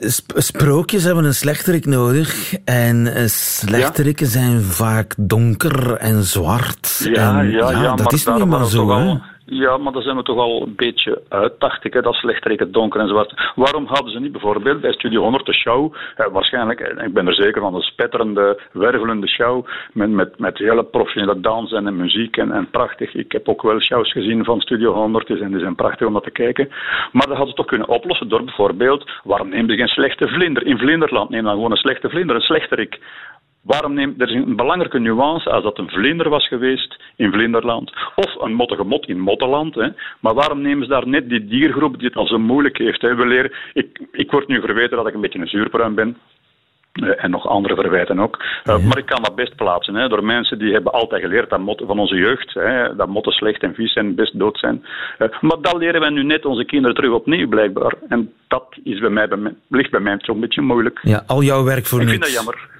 sp- 0.00 0.32
sprookjes 0.34 1.04
hebben 1.04 1.24
een 1.24 1.34
slechterik 1.34 1.86
nodig. 1.86 2.54
En 2.64 3.28
slechteriken 3.30 4.26
zijn 4.26 4.60
vaak 4.60 5.14
donker 5.18 5.96
en 5.96 6.22
zwart. 6.22 7.10
Ja, 7.12 7.38
en, 7.38 7.50
ja, 7.50 7.70
ja, 7.70 7.94
dat 7.94 7.98
maar 7.98 8.12
is 8.12 8.24
waren 8.24 8.48
we 8.48 8.68
zo, 8.68 8.88
hè? 8.88 9.14
Ja, 9.46 9.76
maar 9.76 9.92
daar 9.92 10.02
zijn 10.02 10.16
we 10.16 10.22
toch 10.22 10.38
al 10.38 10.62
een 10.62 10.74
beetje 10.76 11.22
uit, 11.28 11.52
dacht 11.58 11.84
ik, 11.84 11.92
hè, 11.92 12.00
dat 12.00 12.14
slechteriken 12.14 12.72
donker 12.72 13.00
en 13.00 13.08
zwart. 13.08 13.52
Waarom 13.54 13.86
hadden 13.86 14.12
ze 14.12 14.20
niet 14.20 14.32
bijvoorbeeld 14.32 14.80
bij 14.80 14.92
Studio 14.92 15.22
100 15.22 15.46
de 15.46 15.54
show, 15.54 15.94
eh, 16.16 16.26
waarschijnlijk, 16.32 16.80
en 16.80 17.04
ik 17.04 17.12
ben 17.12 17.26
er 17.26 17.34
zeker 17.34 17.60
van, 17.60 17.74
een 17.74 17.80
spetterende, 17.80 18.60
wervelende 18.72 19.28
show, 19.28 19.66
met, 19.92 20.10
met, 20.10 20.38
met 20.38 20.58
hele 20.58 20.84
professionele 20.84 21.40
dansen 21.40 21.86
en 21.86 21.96
muziek 21.96 22.36
en, 22.36 22.52
en 22.52 22.70
prachtig. 22.70 23.14
Ik 23.14 23.32
heb 23.32 23.48
ook 23.48 23.62
wel 23.62 23.80
shows 23.80 24.12
gezien 24.12 24.44
van 24.44 24.60
Studio 24.60 24.92
100 24.92 25.28
en 25.28 25.50
die 25.50 25.60
zijn 25.60 25.74
prachtig 25.74 26.06
om 26.06 26.12
dat 26.12 26.24
te 26.24 26.30
kijken. 26.30 26.68
Maar 27.12 27.26
dat 27.26 27.36
hadden 27.36 27.48
ze 27.48 27.54
toch 27.54 27.66
kunnen 27.66 27.88
oplossen 27.88 28.28
door 28.28 28.44
bijvoorbeeld, 28.44 29.10
waarom 29.24 29.48
neem 29.48 29.70
je 29.70 29.76
geen 29.76 29.88
slechte 29.88 30.28
vlinder? 30.28 30.66
In 30.66 30.78
Vlinderland 30.78 31.30
neem 31.30 31.44
dan 31.44 31.54
gewoon 31.54 31.70
een 31.70 31.76
slechte 31.76 32.08
vlinder, 32.08 32.36
een 32.36 32.42
slechterik 32.42 32.98
Waarom 33.64 33.94
neemt 33.94 34.20
er 34.20 34.28
is 34.28 34.34
een 34.34 34.56
belangrijke 34.56 34.98
nuance 34.98 35.50
als 35.50 35.62
dat 35.62 35.78
een 35.78 35.88
vlinder 35.88 36.28
was 36.28 36.48
geweest 36.48 37.02
in 37.16 37.32
Vlinderland 37.32 37.92
of 38.14 38.34
een 38.40 38.54
mottige 38.54 38.84
mot 38.84 39.08
in 39.08 39.20
Mottenland. 39.20 39.74
Hè. 39.74 39.88
Maar 40.20 40.34
waarom 40.34 40.60
nemen 40.60 40.84
ze 40.84 40.90
daar 40.90 41.08
net 41.08 41.28
die 41.28 41.46
diergroep 41.46 41.98
die 41.98 42.08
het 42.08 42.16
al 42.16 42.26
zo 42.26 42.38
moeilijk 42.38 42.78
heeft? 42.78 43.00
Hè? 43.00 43.14
We 43.14 43.26
leren, 43.26 43.52
ik, 43.72 44.00
ik 44.12 44.30
word 44.30 44.48
nu 44.48 44.60
verweten 44.60 44.96
dat 44.96 45.06
ik 45.06 45.14
een 45.14 45.20
beetje 45.20 45.38
een 45.38 45.48
zuurpruim 45.48 45.94
ben. 45.94 46.16
Eh, 46.94 47.24
en 47.24 47.30
nog 47.30 47.48
andere 47.48 47.74
verwijten 47.74 48.18
ook. 48.20 48.44
Uh, 48.64 48.86
Maar 48.86 48.98
ik 48.98 49.06
kan 49.06 49.22
dat 49.22 49.34
best 49.34 49.56
plaatsen 49.56 49.94
hè, 49.94 50.08
door 50.08 50.24
mensen 50.24 50.58
die 50.58 50.72
hebben 50.72 50.92
altijd 50.92 51.22
geleerd 51.22 51.50
dat 51.50 51.58
motten 51.60 51.86
van 51.86 51.98
onze 51.98 52.14
jeugd, 52.14 52.54
hè, 52.54 52.96
dat 52.96 53.08
motten 53.08 53.32
slecht 53.32 53.62
en 53.62 53.74
vies 53.74 53.92
zijn, 53.92 54.14
best 54.14 54.38
dood 54.38 54.58
zijn. 54.58 54.84
Uh, 55.18 55.28
maar 55.40 55.60
dat 55.60 55.76
leren 55.76 56.00
wij 56.00 56.10
nu 56.10 56.22
net 56.22 56.44
onze 56.44 56.64
kinderen 56.64 56.96
terug 56.96 57.12
opnieuw, 57.12 57.48
blijkbaar. 57.48 57.94
En 58.08 58.32
dat 58.48 58.66
is 58.84 58.98
bij 58.98 59.10
mij, 59.10 59.28
bij 59.28 59.38
mij, 59.38 59.54
ligt 59.68 59.90
bij 59.90 60.00
mij 60.00 60.16
zo'n 60.18 60.40
beetje 60.40 60.60
moeilijk. 60.60 60.98
Ja, 61.02 61.22
al 61.26 61.42
jouw 61.42 61.64
werk 61.64 61.86
voor 61.86 62.00
ik. 62.00 62.04
Ik 62.04 62.10
vind 62.10 62.22
dat 62.22 62.32
jammer. 62.32 62.73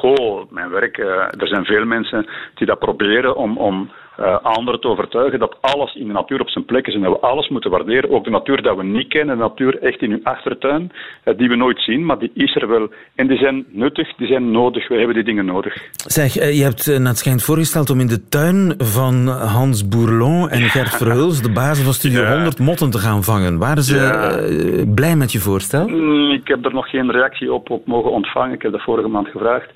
Goh, 0.00 0.50
mijn 0.50 0.70
werk, 0.70 0.98
er 0.98 1.48
zijn 1.48 1.64
veel 1.64 1.84
mensen 1.84 2.26
die 2.54 2.66
dat 2.66 2.78
proberen 2.78 3.36
om, 3.36 3.56
om 3.56 3.90
uh, 4.20 4.36
anderen 4.42 4.80
te 4.80 4.88
overtuigen 4.88 5.38
dat 5.38 5.56
alles 5.60 5.94
in 5.94 6.06
de 6.06 6.12
natuur 6.12 6.40
op 6.40 6.48
zijn 6.48 6.64
plek 6.64 6.86
is 6.86 6.94
en 6.94 7.00
dat 7.00 7.12
we 7.12 7.26
alles 7.26 7.48
moeten 7.48 7.70
waarderen. 7.70 8.10
Ook 8.10 8.24
de 8.24 8.30
natuur 8.30 8.62
dat 8.62 8.76
we 8.76 8.84
niet 8.84 9.08
kennen, 9.08 9.36
de 9.36 9.42
natuur 9.42 9.82
echt 9.82 10.02
in 10.02 10.10
uw 10.10 10.20
achtertuin, 10.22 10.92
uh, 11.24 11.36
die 11.36 11.48
we 11.48 11.56
nooit 11.56 11.82
zien, 11.82 12.06
maar 12.06 12.18
die 12.18 12.30
is 12.34 12.54
er 12.54 12.68
wel. 12.68 12.88
En 13.14 13.26
die 13.26 13.38
zijn 13.38 13.64
nuttig, 13.68 14.14
die 14.16 14.26
zijn 14.26 14.50
nodig. 14.50 14.88
We 14.88 14.96
hebben 14.96 15.14
die 15.14 15.24
dingen 15.24 15.44
nodig. 15.44 15.88
Zeg, 15.92 16.36
uh, 16.36 16.58
je 16.58 16.62
hebt 16.62 16.98
net 16.98 17.18
schijnt 17.18 17.42
voorgesteld 17.42 17.90
om 17.90 18.00
in 18.00 18.06
de 18.06 18.28
tuin 18.28 18.74
van 18.78 19.28
Hans 19.28 19.88
Bourlon 19.88 20.48
en 20.48 20.60
Gert 20.74 20.96
Verhulst, 20.96 21.44
de 21.44 21.52
bazen 21.52 21.84
van 21.84 21.92
Studio 21.92 22.22
ja. 22.22 22.34
100, 22.34 22.58
motten 22.58 22.90
te 22.90 22.98
gaan 22.98 23.22
vangen. 23.22 23.58
Waren 23.58 23.82
ze 23.82 23.96
ja. 23.96 24.94
blij 24.94 25.16
met 25.16 25.32
je 25.32 25.38
voorstel? 25.38 25.88
Mm, 25.88 26.30
ik 26.30 26.48
heb 26.48 26.64
er 26.64 26.74
nog 26.74 26.90
geen 26.90 27.10
reactie 27.10 27.52
op, 27.52 27.70
op 27.70 27.86
mogen 27.86 28.10
ontvangen. 28.10 28.54
Ik 28.54 28.62
heb 28.62 28.72
dat 28.72 28.82
vorige 28.82 29.08
maand 29.08 29.28
gevraagd. 29.28 29.70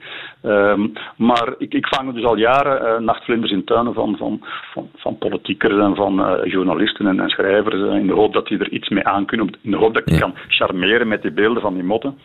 Um, 0.47 0.93
maar 1.17 1.55
ik, 1.59 1.75
ik 1.75 1.87
vang 1.87 2.15
dus 2.15 2.25
al 2.25 2.37
jaren 2.37 2.83
uh, 2.83 3.07
nachtvlinders 3.07 3.53
in 3.53 3.65
tuinen 3.65 3.95
van, 3.95 4.17
van, 4.17 4.41
van, 4.73 4.89
van 4.97 5.19
politiekers 5.19 5.79
en 5.79 5.95
van 5.95 6.21
uh, 6.21 6.53
journalisten 6.53 7.07
en, 7.07 7.21
en 7.21 7.29
schrijvers. 7.29 7.75
Uh, 7.75 7.95
in 7.95 8.07
de 8.07 8.13
hoop 8.13 8.33
dat 8.33 8.47
die 8.47 8.59
er 8.59 8.71
iets 8.71 8.89
mee 8.89 9.05
aan 9.05 9.27
kunnen. 9.27 9.59
In 9.63 9.71
de 9.71 9.77
hoop 9.77 9.95
dat 9.95 10.03
ik 10.03 10.15
ja. 10.15 10.19
kan 10.19 10.35
charmeren 10.49 11.09
met 11.09 11.23
die 11.23 11.31
beelden 11.31 11.63
van 11.63 11.75
die 11.75 11.83
motten. 11.83 12.19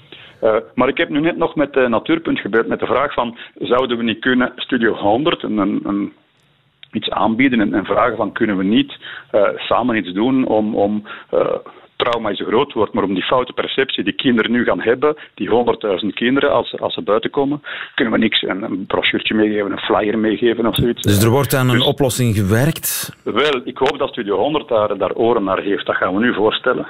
maar 0.75 0.88
ik 0.88 0.97
heb 0.97 1.10
nu 1.10 1.19
net 1.19 1.38
nog 1.38 1.55
met 1.55 1.75
Natuurpunt 1.75 2.39
gebeurd 2.39 2.67
met 2.67 2.79
de 2.79 2.86
vraag 2.86 3.13
van... 3.13 3.38
Zouden 3.60 3.97
we 3.97 4.03
niet 4.03 4.19
kunnen 4.19 4.51
Studio 4.55 4.93
100, 4.93 5.43
een, 5.43 5.58
een, 5.58 6.13
iets 6.91 7.10
aanbieden 7.10 7.62
en, 7.62 7.73
en, 7.73 7.86
vragen 7.86 8.17
van... 8.17 8.32
Kunnen 8.32 8.58
we 8.58 8.63
niet 8.63 8.97
samen 9.55 9.95
iets 9.95 10.12
doen 10.12 10.47
om... 10.47 10.75
om 10.75 11.03
trauma 12.03 12.29
is 12.29 12.39
een 12.39 12.45
groot 12.45 12.73
woord, 12.73 12.93
maar 12.93 13.03
om 13.03 13.13
die 13.13 13.23
foute 13.23 13.53
perceptie 13.53 14.03
die 14.03 14.13
kinderen 14.13 14.51
nu 14.51 14.63
gaan 14.63 14.81
hebben, 14.81 15.15
die 15.33 15.49
100.000 15.49 16.07
kinderen 16.13 16.51
als, 16.51 16.79
als 16.79 16.93
ze 16.93 17.01
buiten 17.01 17.29
komen, 17.29 17.62
kunnen 17.95 18.13
we 18.13 18.19
niks, 18.19 18.41
een, 18.41 18.63
een 18.63 18.85
brochuurtje 18.85 19.33
meegeven, 19.33 19.71
een 19.71 19.77
flyer 19.77 20.17
meegeven 20.17 20.65
of 20.65 20.75
zoiets. 20.75 21.01
Dus 21.01 21.23
er 21.23 21.29
wordt 21.29 21.53
aan 21.53 21.69
een 21.69 21.75
dus, 21.75 21.85
oplossing 21.85 22.35
gewerkt? 22.35 23.15
Wel, 23.23 23.62
ik 23.63 23.77
hoop 23.77 23.97
dat 23.97 24.09
Studio 24.09 24.38
100 24.38 24.67
daar, 24.67 24.97
daar 24.97 25.13
oren 25.13 25.43
naar 25.43 25.59
heeft. 25.59 25.85
Dat 25.85 25.95
gaan 25.95 26.13
we 26.13 26.19
nu 26.19 26.33
voorstellen. 26.33 26.88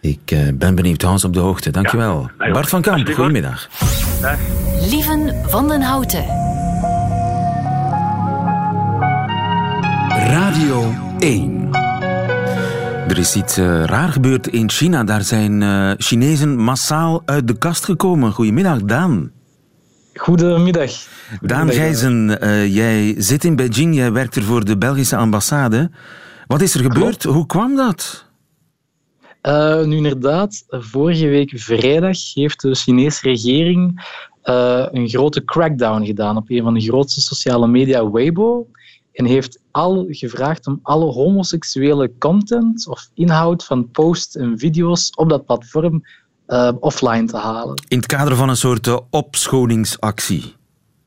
Ik 0.00 0.30
uh, 0.32 0.48
ben 0.54 0.74
benieuwd, 0.74 1.02
Hans 1.02 1.24
op 1.24 1.32
de 1.32 1.40
hoogte. 1.40 1.70
Dankjewel. 1.70 2.30
Ja, 2.38 2.50
Bart 2.50 2.68
van 2.68 2.82
Kamp, 2.82 3.08
goedemiddag. 3.08 3.68
Dag. 4.20 4.38
Lieven 4.90 5.50
van 5.50 5.68
den 5.68 5.82
Houten. 5.82 6.24
Radio 10.08 10.92
1. 11.18 11.91
Er 13.12 13.18
is 13.18 13.36
iets 13.36 13.58
uh, 13.58 13.84
raar 13.84 14.08
gebeurd 14.08 14.46
in 14.46 14.70
China. 14.70 15.04
Daar 15.04 15.22
zijn 15.22 15.60
uh, 15.60 15.92
Chinezen 15.96 16.56
massaal 16.56 17.22
uit 17.24 17.48
de 17.48 17.58
kast 17.58 17.84
gekomen. 17.84 18.32
Goedemiddag, 18.32 18.82
Daan. 18.82 19.32
Goedemiddag. 20.14 20.90
Daan 21.40 21.70
Gijzen, 21.70 22.38
uh, 22.42 22.74
jij 22.74 23.14
zit 23.18 23.44
in 23.44 23.56
Beijing. 23.56 23.94
Jij 23.94 24.12
werkt 24.12 24.36
er 24.36 24.42
voor 24.42 24.64
de 24.64 24.78
Belgische 24.78 25.16
ambassade. 25.16 25.90
Wat 26.46 26.60
is 26.60 26.74
er 26.74 26.80
gebeurd? 26.80 27.16
Klopt. 27.16 27.22
Hoe 27.22 27.46
kwam 27.46 27.76
dat? 27.76 28.30
nu 29.84 29.96
inderdaad, 29.96 30.64
vorige 30.68 31.28
week 31.28 31.52
vrijdag 31.54 32.34
heeft 32.34 32.60
de 32.60 32.74
Chinese 32.74 33.20
regering 33.22 34.06
een 34.92 35.08
grote 35.08 35.44
crackdown 35.44 36.04
gedaan 36.04 36.36
op 36.36 36.50
een 36.50 36.62
van 36.62 36.74
de 36.74 36.80
grootste 36.80 37.20
sociale 37.20 37.66
media, 37.66 38.10
Weibo 38.10 38.66
en 39.12 39.24
heeft 39.24 39.61
al 39.72 40.06
gevraagd 40.08 40.66
om 40.66 40.78
alle 40.82 41.04
homoseksuele 41.04 42.12
content 42.18 42.88
of 42.88 43.08
inhoud 43.14 43.64
van 43.64 43.90
posts 43.90 44.36
en 44.36 44.58
video's 44.58 45.10
op 45.14 45.28
dat 45.28 45.46
platform 45.46 46.02
uh, 46.46 46.72
offline 46.80 47.24
te 47.24 47.36
halen. 47.36 47.82
In 47.88 47.96
het 47.96 48.06
kader 48.06 48.36
van 48.36 48.48
een 48.48 48.56
soort 48.56 48.86
uh, 48.86 48.98
opschoningsactie? 49.10 50.54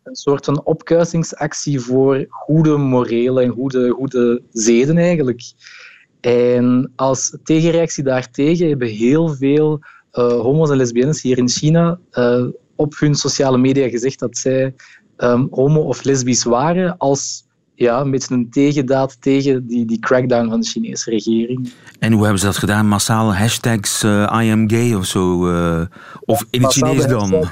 Een 0.03 0.15
soort 0.15 0.45
van 0.45 0.63
opkuisingsactie 0.63 1.79
voor 1.79 2.25
goede 2.29 2.77
morele 2.77 3.41
en 3.41 3.49
goede, 3.49 3.89
goede 3.89 4.41
zeden 4.51 4.97
eigenlijk. 4.97 5.41
En 6.21 6.91
als 6.95 7.37
tegenreactie 7.43 8.03
daartegen 8.03 8.67
hebben 8.67 8.87
heel 8.87 9.27
veel 9.29 9.79
uh, 10.13 10.27
homo's 10.27 10.69
en 10.69 10.77
lesbiennes 10.77 11.21
hier 11.21 11.37
in 11.37 11.49
China 11.49 11.99
op 12.75 12.99
hun 12.99 13.15
sociale 13.15 13.57
media 13.57 13.89
gezegd 13.89 14.19
dat 14.19 14.37
zij 14.37 14.73
um, 15.17 15.47
homo 15.51 15.81
of 15.81 16.03
lesbisch 16.03 16.43
waren 16.43 16.97
als 16.97 17.43
ja, 17.75 18.01
een 18.01 18.11
beetje 18.11 18.33
een 18.33 18.49
tegendaad 18.49 19.21
tegen 19.21 19.67
die, 19.67 19.85
die 19.85 19.99
crackdown 19.99 20.49
van 20.49 20.59
de 20.59 20.67
Chinese 20.67 21.09
regering. 21.09 21.73
En 21.99 22.11
hoe 22.11 22.21
hebben 22.21 22.39
ze 22.39 22.45
dat 22.45 22.57
gedaan? 22.57 22.87
Massaal 22.87 23.35
hashtags 23.35 24.03
uh, 24.03 24.39
I 24.43 24.51
am 24.51 24.69
gay 24.69 24.93
of 24.93 25.05
zo? 25.05 25.49
Uh, 25.49 25.81
of 26.19 26.45
in 26.49 26.63
het 26.63 26.71
Chinees 26.71 27.07
dan? 27.07 27.49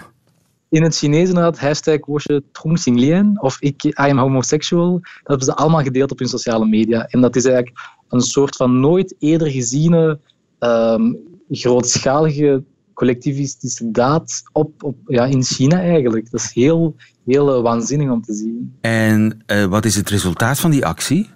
In 0.70 0.84
het 0.84 0.98
Chinees 0.98 1.28
inderdaad, 1.28 1.60
hashtag 1.60 2.06
Wosje 2.06 2.44
Trong 2.52 3.40
of 3.40 3.58
ik, 3.60 3.84
I 3.84 3.94
am 3.96 4.18
homosexual. 4.18 4.92
Dat 4.92 5.02
hebben 5.24 5.46
ze 5.46 5.56
allemaal 5.56 5.82
gedeeld 5.84 6.12
op 6.12 6.20
hun 6.20 6.28
sociale 6.28 6.66
media. 6.66 7.06
En 7.06 7.22
dat 7.22 7.36
is 7.36 7.46
eigenlijk 7.46 7.78
een 8.10 8.22
soort 8.22 8.56
van 8.56 8.80
nooit 8.80 9.16
eerder 9.20 9.52
geziene 9.52 10.20
um, 10.60 11.18
grootschalige 11.50 12.64
collectivistische 12.94 13.92
daad 13.92 14.42
op, 14.52 14.84
op, 14.84 14.98
ja, 15.06 15.26
in 15.26 15.44
China 15.44 15.80
eigenlijk. 15.80 16.32
Dat 16.32 16.42
is 16.42 16.54
heel, 16.54 16.96
heel 17.26 17.58
uh, 17.58 17.62
waanzinnig 17.62 18.10
om 18.10 18.22
te 18.22 18.34
zien. 18.34 18.78
En 18.82 19.44
uh, 19.48 19.66
wat 19.66 19.86
is 19.86 19.96
het 19.96 20.10
resultaat 20.10 20.60
van 20.60 20.72
die 20.72 20.86
actie? 20.86 21.30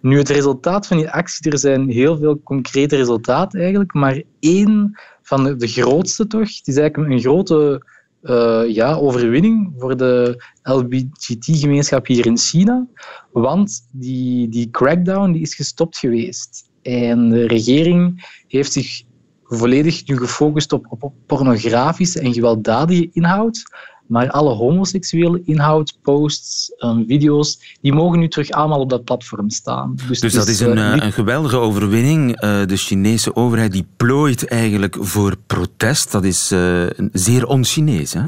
Nu, 0.00 0.18
het 0.18 0.28
resultaat 0.28 0.86
van 0.86 0.96
die 0.96 1.10
actie, 1.10 1.50
er 1.50 1.58
zijn 1.58 1.90
heel 1.90 2.18
veel 2.18 2.42
concrete 2.42 2.96
resultaten 2.96 3.60
eigenlijk, 3.60 3.94
maar 3.94 4.22
één 4.40 4.98
van 5.22 5.44
de, 5.44 5.56
de 5.56 5.66
grootste 5.66 6.26
toch, 6.26 6.56
het 6.56 6.66
is 6.66 6.76
eigenlijk 6.76 7.12
een 7.12 7.20
grote 7.20 7.82
uh, 8.22 8.62
ja, 8.66 8.94
overwinning 8.94 9.74
voor 9.78 9.96
de 9.96 10.44
LGBTI-gemeenschap 10.62 12.06
hier 12.06 12.26
in 12.26 12.38
China, 12.38 12.86
want 13.32 13.88
die, 13.92 14.48
die 14.48 14.70
crackdown 14.70 15.32
die 15.32 15.42
is 15.42 15.54
gestopt 15.54 15.98
geweest. 15.98 16.70
En 16.82 17.28
de 17.28 17.46
regering 17.46 18.26
heeft 18.48 18.72
zich 18.72 19.02
volledig 19.48 20.06
nu 20.06 20.16
gefocust 20.16 20.72
op, 20.72 21.12
pornografische 21.26 22.20
en 22.20 22.32
gewelddadige 22.32 23.08
inhoud. 23.12 23.62
Maar 24.06 24.30
alle 24.30 24.54
homoseksuele 24.54 25.42
inhoud, 25.44 25.98
posts, 26.02 26.72
um, 26.78 27.04
video's, 27.06 27.76
die 27.80 27.92
mogen 27.92 28.18
nu 28.18 28.28
terug 28.28 28.50
allemaal 28.50 28.80
op 28.80 28.90
dat 28.90 29.04
platform 29.04 29.50
staan. 29.50 29.96
Dus, 30.08 30.20
dus 30.20 30.32
dat 30.32 30.48
is 30.48 30.60
een, 30.60 30.76
uh, 30.76 30.92
een 30.96 31.12
geweldige 31.12 31.56
overwinning. 31.56 32.42
Uh, 32.42 32.66
de 32.66 32.76
Chinese 32.76 33.36
overheid 33.36 33.72
die 33.72 33.86
plooit 33.96 34.46
eigenlijk 34.46 34.96
voor 35.00 35.36
protest. 35.46 36.12
Dat 36.12 36.24
is 36.24 36.52
uh, 36.52 36.86
zeer 37.12 37.46
on-Chinees, 37.46 38.12
hè? 38.12 38.22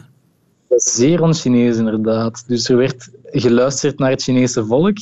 Zeer 0.69 1.23
on-Chinees, 1.23 1.77
inderdaad. 1.77 2.45
Dus 2.47 2.69
er 2.69 2.77
werd 2.77 3.11
geluisterd 3.31 3.99
naar 3.99 4.11
het 4.11 4.23
Chinese 4.23 4.65
volk. 4.65 4.97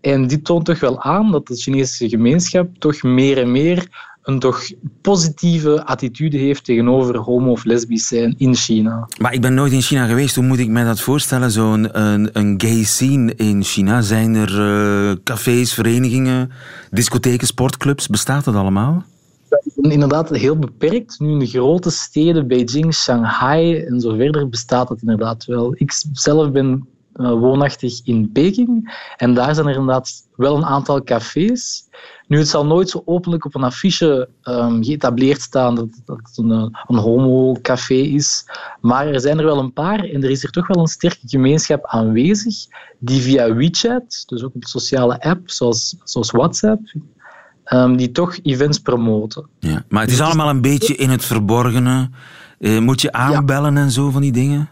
En 0.00 0.26
dit 0.26 0.44
toont 0.44 0.64
toch 0.64 0.80
wel 0.80 1.02
aan 1.02 1.30
dat 1.32 1.46
de 1.46 1.56
Chinese 1.56 2.08
gemeenschap 2.08 2.68
toch 2.78 3.02
meer 3.02 3.38
en 3.38 3.52
meer 3.52 3.88
een 4.22 4.38
toch 4.38 4.70
positieve 5.00 5.84
attitude 5.84 6.36
heeft 6.36 6.64
tegenover 6.64 7.16
homo- 7.16 7.50
of 7.50 7.64
lesbisch 7.64 8.06
zijn 8.06 8.34
in 8.38 8.54
China. 8.54 9.08
Maar 9.18 9.32
ik 9.32 9.40
ben 9.40 9.54
nooit 9.54 9.72
in 9.72 9.82
China 9.82 10.06
geweest. 10.06 10.34
Hoe 10.34 10.44
moet 10.44 10.58
ik 10.58 10.68
me 10.68 10.84
dat 10.84 11.00
voorstellen? 11.00 11.50
Zo'n 11.50 12.00
een, 12.00 12.30
een 12.32 12.54
gay 12.60 12.82
scene 12.82 13.34
in 13.34 13.62
China? 13.62 14.00
Zijn 14.00 14.34
er 14.34 14.58
uh, 14.58 15.16
cafés, 15.24 15.74
verenigingen, 15.74 16.50
discotheken, 16.90 17.46
sportclubs? 17.46 18.06
Bestaat 18.06 18.44
dat 18.44 18.54
allemaal? 18.54 19.04
Inderdaad, 19.74 20.30
heel 20.30 20.58
beperkt. 20.58 21.20
Nu 21.20 21.30
in 21.30 21.38
de 21.38 21.46
grote 21.46 21.90
steden, 21.90 22.46
Beijing, 22.46 22.94
Shanghai 22.94 23.76
en 23.76 24.00
zo 24.00 24.16
verder, 24.16 24.48
bestaat 24.48 24.88
dat 24.88 25.00
inderdaad 25.00 25.44
wel. 25.44 25.74
Ik 25.74 25.92
zelf 26.12 26.50
ben 26.50 26.86
woonachtig 27.12 28.00
in 28.04 28.32
Peking 28.32 28.98
en 29.16 29.34
daar 29.34 29.54
zijn 29.54 29.66
er 29.66 29.74
inderdaad 29.74 30.10
wel 30.36 30.56
een 30.56 30.64
aantal 30.64 31.04
cafés 31.04 31.88
nu, 32.30 32.38
het 32.38 32.48
zal 32.48 32.66
nooit 32.66 32.90
zo 32.90 33.02
openlijk 33.04 33.44
op 33.44 33.54
een 33.54 33.62
affiche 33.62 34.28
um, 34.44 34.84
geëtableerd 34.84 35.40
staan 35.40 35.74
dat, 35.74 35.88
dat 36.04 36.16
het 36.22 36.38
een, 36.38 36.50
een 36.86 36.98
homo-café 36.98 37.94
is. 37.94 38.46
Maar 38.80 39.06
er 39.06 39.20
zijn 39.20 39.38
er 39.38 39.44
wel 39.44 39.58
een 39.58 39.72
paar 39.72 40.04
en 40.04 40.22
er 40.22 40.30
is 40.30 40.44
er 40.44 40.50
toch 40.50 40.66
wel 40.66 40.78
een 40.78 40.86
sterke 40.86 41.28
gemeenschap 41.28 41.86
aanwezig 41.86 42.54
die 42.98 43.20
via 43.20 43.54
WeChat, 43.54 44.22
dus 44.26 44.42
ook 44.42 44.54
een 44.54 44.62
sociale 44.62 45.20
app 45.20 45.50
zoals, 45.50 45.96
zoals 46.04 46.30
WhatsApp, 46.30 46.80
um, 47.72 47.96
die 47.96 48.10
toch 48.10 48.38
events 48.42 48.78
promoten. 48.78 49.46
Ja, 49.58 49.84
maar 49.88 50.02
het 50.02 50.10
is 50.10 50.20
allemaal 50.20 50.48
een 50.48 50.60
beetje 50.60 50.96
in 50.96 51.10
het 51.10 51.24
verborgene. 51.24 52.10
Uh, 52.58 52.78
moet 52.78 53.00
je 53.00 53.12
aanbellen 53.12 53.74
ja. 53.74 53.80
en 53.80 53.90
zo 53.90 54.10
van 54.10 54.22
die 54.22 54.32
dingen? 54.32 54.68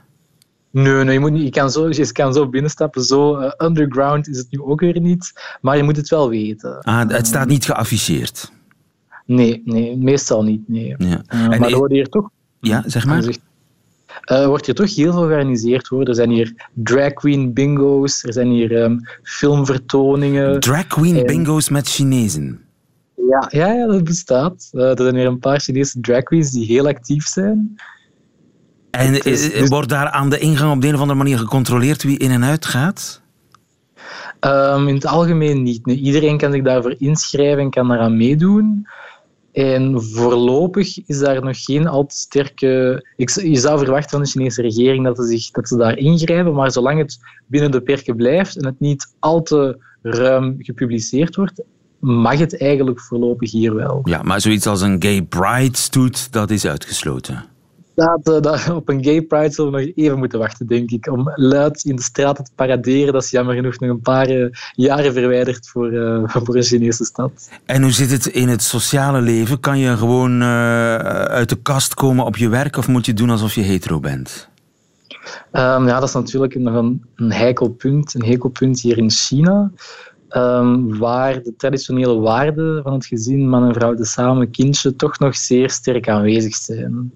Nee, 0.70 1.04
nee 1.04 1.12
je, 1.12 1.20
moet 1.20 1.33
niet, 1.33 1.42
je, 1.42 1.50
kan 1.50 1.70
zo, 1.70 1.88
je 1.88 2.12
kan 2.12 2.35
zo 2.35 2.48
binnenstappen. 2.48 3.02
Zo 3.02 3.40
uh, 3.40 3.50
underground 3.59 4.28
is 4.28 4.38
het 4.38 4.46
nu 4.50 4.61
ook 4.62 4.81
weer 4.81 5.00
niet. 5.00 5.33
Maar 5.61 5.76
je 5.76 5.83
moet 5.83 5.96
het 5.96 6.09
wel 6.09 6.28
weten. 6.28 6.78
Ah, 6.81 7.09
het 7.09 7.26
staat 7.26 7.48
niet 7.48 7.64
geafficheerd? 7.64 8.52
Nee, 9.24 9.62
nee 9.64 9.96
meestal 9.96 10.42
niet. 10.42 10.68
Nee. 10.68 10.94
Ja. 10.98 11.22
Uh, 11.35 11.48
maar 11.48 11.70
er 11.70 11.76
worden 11.76 11.96
hier 11.96 12.09
toch... 12.09 12.31
Ja, 12.61 12.83
zeg 12.87 13.07
maar. 13.07 13.37
Uh, 14.33 14.46
wordt 14.46 14.66
hier 14.66 14.74
toch 14.74 14.94
heel 14.94 15.12
veel 15.12 15.22
georganiseerd 15.22 15.88
worden. 15.88 16.09
Er 16.09 16.14
zijn 16.14 16.31
hier 16.31 16.68
drag 16.72 17.12
queen 17.12 17.52
bingo's, 17.52 18.24
er 18.24 18.33
zijn 18.33 18.50
hier 18.50 18.83
um, 18.83 19.00
filmvertoningen. 19.22 20.61
Drag 20.61 20.87
queen 20.87 21.26
bingo's 21.26 21.68
met 21.68 21.88
Chinezen? 21.88 22.61
Ja, 23.14 23.48
ja, 23.50 23.72
ja 23.72 23.87
dat 23.87 24.04
bestaat. 24.04 24.68
Er 24.72 24.96
zijn 24.96 25.14
hier 25.14 25.26
een 25.26 25.38
paar 25.38 25.61
Chinese 25.61 26.00
drag 26.00 26.22
queens 26.22 26.50
die 26.50 26.66
heel 26.66 26.87
actief 26.87 27.26
zijn. 27.26 27.76
En 28.98 29.12
dus, 29.12 29.52
dus... 29.52 29.68
wordt 29.68 29.88
daar 29.88 30.11
aan 30.11 30.30
de 30.30 30.38
ingang 30.38 30.72
op 30.72 30.80
de 30.80 30.88
een 30.88 30.94
of 30.94 31.00
andere 31.00 31.18
manier 31.18 31.38
gecontroleerd 31.38 32.02
wie 32.02 32.18
in 32.18 32.30
en 32.30 32.44
uit 32.44 32.66
gaat? 32.66 33.20
Um, 34.40 34.88
in 34.88 34.94
het 34.94 35.06
algemeen 35.06 35.62
niet. 35.62 35.87
Iedereen 35.87 36.38
kan 36.38 36.52
zich 36.52 36.62
daarvoor 36.62 36.94
inschrijven 36.98 37.62
en 37.62 37.70
kan 37.70 37.88
daaraan 37.88 38.16
meedoen. 38.16 38.87
En 39.52 40.02
voorlopig 40.02 41.06
is 41.06 41.18
daar 41.18 41.44
nog 41.44 41.64
geen 41.64 41.87
al 41.87 42.06
te 42.06 42.16
sterke. 42.16 43.04
Ik, 43.16 43.30
je 43.30 43.56
zou 43.56 43.78
verwachten 43.78 44.11
van 44.11 44.22
de 44.22 44.28
Chinese 44.28 44.62
regering 44.62 45.04
dat 45.04 45.16
ze, 45.16 45.26
zich, 45.26 45.50
dat 45.50 45.68
ze 45.68 45.76
daar 45.76 45.96
ingrijpen, 45.96 46.54
maar 46.54 46.70
zolang 46.70 46.98
het 46.98 47.18
binnen 47.46 47.70
de 47.70 47.80
perken 47.80 48.16
blijft 48.16 48.56
en 48.56 48.66
het 48.66 48.80
niet 48.80 49.14
al 49.18 49.42
te 49.42 49.78
ruim 50.02 50.56
gepubliceerd 50.58 51.37
wordt, 51.37 51.62
mag 51.98 52.38
het 52.38 52.61
eigenlijk 52.61 53.00
voorlopig 53.00 53.50
hier 53.50 53.74
wel. 53.74 54.00
Ja, 54.04 54.22
maar 54.22 54.40
zoiets 54.40 54.66
als 54.66 54.80
een 54.80 55.02
gay 55.02 55.22
pride 55.22 55.76
stoet, 55.76 56.32
dat 56.32 56.50
is 56.50 56.66
uitgesloten 56.66 57.56
dat, 57.98 58.42
dat, 58.42 58.70
op 58.70 58.88
een 58.88 59.04
gay 59.04 59.22
pride 59.22 59.50
zullen 59.50 59.72
we 59.72 59.78
nog 59.78 59.90
even 59.94 60.18
moeten 60.18 60.38
wachten, 60.38 60.66
denk 60.66 60.90
ik. 60.90 61.06
Om 61.06 61.32
luid 61.34 61.84
in 61.84 61.96
de 61.96 62.02
straten 62.02 62.44
te 62.44 62.50
paraderen, 62.54 63.12
dat 63.12 63.22
is 63.22 63.30
jammer 63.30 63.54
genoeg 63.54 63.78
nog 63.78 63.90
een 63.90 64.00
paar 64.00 64.30
uh, 64.30 64.50
jaren 64.72 65.12
verwijderd 65.12 65.68
voor, 65.68 65.92
uh, 65.92 66.22
voor 66.44 66.56
een 66.56 66.62
Chinese 66.62 67.04
stad. 67.04 67.48
En 67.64 67.82
hoe 67.82 67.92
zit 67.92 68.11
het 68.11 68.26
in 68.26 68.48
het 68.48 68.62
sociale 68.62 69.20
leven? 69.20 69.61
Kan 69.61 69.78
je 69.78 69.96
gewoon 69.96 70.42
uit 70.42 71.48
de 71.48 71.58
kast 71.62 71.94
komen 71.94 72.24
op 72.24 72.37
je 72.37 72.48
werk 72.48 72.76
of 72.76 72.88
moet 72.88 73.06
je 73.06 73.14
doen 73.14 73.30
alsof 73.30 73.54
je 73.54 73.62
hetero 73.62 74.00
bent? 74.00 74.48
Um, 75.52 75.87
ja, 75.87 76.00
dat 76.00 76.08
is 76.08 76.14
natuurlijk 76.14 76.54
nog 76.54 76.74
een, 76.74 77.04
een 77.16 77.32
heikel 77.32 77.68
punt, 77.68 78.14
een 78.14 78.24
hekelpunt 78.24 78.80
hier 78.80 78.98
in 78.98 79.11
China. 79.11 79.70
Um, 80.30 80.98
waar 80.98 81.42
de 81.42 81.54
traditionele 81.56 82.18
waarden 82.18 82.82
van 82.82 82.92
het 82.92 83.06
gezin, 83.06 83.48
man 83.48 83.66
en 83.66 83.74
vrouw, 83.74 83.94
de 83.94 84.04
samen 84.04 84.50
kindje, 84.50 84.96
toch 84.96 85.18
nog 85.18 85.37
zeer 85.37 85.70
sterk 85.70 86.08
aanwezig 86.08 86.54
zijn 86.54 87.12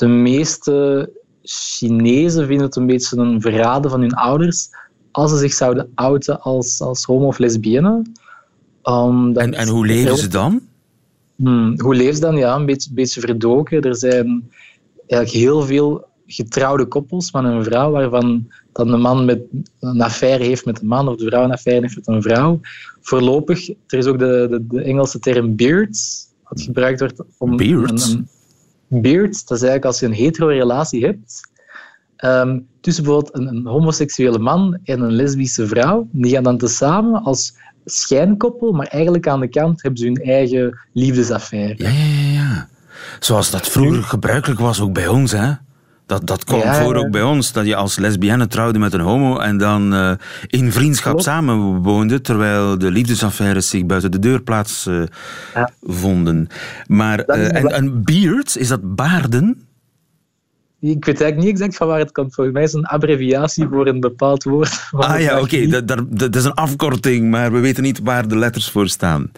de 0.00 0.06
meeste 0.06 1.10
Chinezen 1.42 2.46
vinden 2.46 2.66
het 2.66 2.76
een 2.76 2.86
beetje 2.86 3.16
een 3.16 3.40
verraden 3.40 3.90
van 3.90 4.00
hun 4.00 4.14
ouders 4.14 4.68
als 5.10 5.30
ze 5.30 5.36
zich 5.36 5.52
zouden 5.52 5.90
outen 5.94 6.40
als, 6.40 6.80
als 6.80 7.04
homo 7.04 7.26
of 7.26 7.38
lesbienne. 7.38 8.02
Um, 8.84 9.36
en, 9.36 9.54
en 9.54 9.68
hoe 9.68 9.86
leven 9.86 10.16
ze 10.16 10.28
dan? 10.28 10.60
Hmm, 11.36 11.80
hoe 11.80 11.94
leven 11.94 12.14
ze 12.14 12.20
dan? 12.20 12.36
Ja, 12.36 12.54
een 12.54 12.66
beetje, 12.66 12.90
beetje 12.92 13.20
verdoken. 13.20 13.82
Er 13.82 13.96
zijn 13.96 14.50
eigenlijk 15.06 15.44
heel 15.44 15.62
veel 15.62 16.06
getrouwde 16.26 16.86
koppels, 16.86 17.32
man 17.32 17.46
en 17.46 17.64
vrouw, 17.64 17.90
waarvan 17.90 18.50
dan 18.72 18.90
de 18.90 18.96
man 18.96 19.24
met 19.24 19.40
een 19.80 20.00
affaire 20.00 20.44
heeft 20.44 20.64
met 20.64 20.80
een 20.80 20.86
man 20.86 21.08
of 21.08 21.16
de 21.16 21.24
vrouw 21.24 21.44
een 21.44 21.52
affaire 21.52 21.82
heeft 21.82 21.96
met 21.96 22.08
een 22.08 22.22
vrouw. 22.22 22.60
Voorlopig, 23.00 23.68
er 23.68 23.98
is 23.98 24.06
ook 24.06 24.18
de, 24.18 24.46
de, 24.50 24.66
de 24.66 24.82
Engelse 24.82 25.18
term 25.18 25.56
beards, 25.56 26.26
wat 26.48 26.62
gebruikt 26.62 27.00
wordt 27.00 27.22
om... 27.38 27.56
Beards? 27.56 28.12
Een, 28.12 28.28
beard, 28.90 29.48
dat 29.48 29.56
is 29.56 29.64
eigenlijk 29.64 29.84
als 29.84 30.00
je 30.00 30.06
een 30.06 30.12
hetero-relatie 30.12 31.04
hebt 31.04 31.48
um, 32.24 32.66
tussen 32.80 33.04
bijvoorbeeld 33.04 33.36
een, 33.36 33.46
een, 33.46 33.66
homoseksuele 33.66 34.38
man 34.38 34.78
en 34.84 35.00
een 35.00 35.12
lesbische 35.12 35.66
vrouw. 35.66 36.08
Die 36.10 36.32
gaan 36.32 36.42
dan 36.42 36.58
tezamen 36.58 37.22
als 37.22 37.54
schijnkoppel, 37.84 38.72
maar 38.72 38.86
eigenlijk 38.86 39.28
aan 39.28 39.40
de 39.40 39.48
kant 39.48 39.82
hebben 39.82 40.00
ze 40.00 40.06
hun 40.06 40.16
eigen 40.16 40.78
liefdesaffaire. 40.92 41.74
Ja, 41.76 41.88
ja, 41.88 42.04
ja. 42.04 42.32
ja. 42.32 42.68
Zoals 43.20 43.50
dat 43.50 43.68
vroeger 43.68 44.02
gebruikelijk 44.02 44.60
was, 44.60 44.80
ook 44.80 44.92
bij 44.92 45.08
ons, 45.08 45.32
hè? 45.32 45.52
Dat, 46.10 46.26
dat 46.26 46.44
kwam 46.44 46.74
voor 46.74 46.94
ook 46.94 47.10
bij 47.10 47.22
ons, 47.22 47.52
dat 47.52 47.66
je 47.66 47.76
als 47.76 47.98
lesbienne 47.98 48.46
trouwde 48.46 48.78
met 48.78 48.92
een 48.92 49.00
homo 49.00 49.38
en 49.38 49.58
dan 49.58 49.94
uh, 49.94 50.12
in 50.46 50.72
vriendschap 50.72 51.12
Klopt. 51.12 51.24
samenwoonde, 51.24 52.20
terwijl 52.20 52.78
de 52.78 52.90
liefdesaffaires 52.90 53.68
zich 53.68 53.86
buiten 53.86 54.10
de 54.10 54.18
deur 54.18 54.42
plaats 54.42 54.86
uh, 54.86 55.02
ja. 55.54 55.70
vonden. 55.82 56.48
Maar, 56.86 57.24
uh, 57.26 57.56
en, 57.56 57.66
en 57.66 58.04
beards, 58.04 58.56
is 58.56 58.68
dat 58.68 58.94
baarden? 58.94 59.66
Ik 60.80 61.04
weet 61.04 61.20
eigenlijk 61.20 61.36
niet 61.36 61.50
exact 61.50 61.76
van 61.76 61.86
waar 61.86 61.98
het 61.98 62.12
komt. 62.12 62.34
Volgens 62.34 62.56
mij 62.56 62.64
is 62.64 62.72
het 62.72 62.82
een 62.82 62.88
abbreviatie 62.88 63.66
voor 63.70 63.86
een 63.86 64.00
bepaald 64.00 64.44
woord. 64.44 64.88
Ah 64.92 65.20
ja, 65.20 65.40
oké. 65.40 65.56
Okay. 65.56 65.84
Dat, 65.84 66.04
dat, 66.08 66.36
is 66.36 66.44
een 66.44 66.54
afkorting, 66.54 67.30
maar 67.30 67.52
we 67.52 67.58
weten 67.58 67.82
niet 67.82 68.00
waar 68.02 68.28
de 68.28 68.36
letters 68.36 68.70
voor 68.70 68.88
staan. 68.88 69.30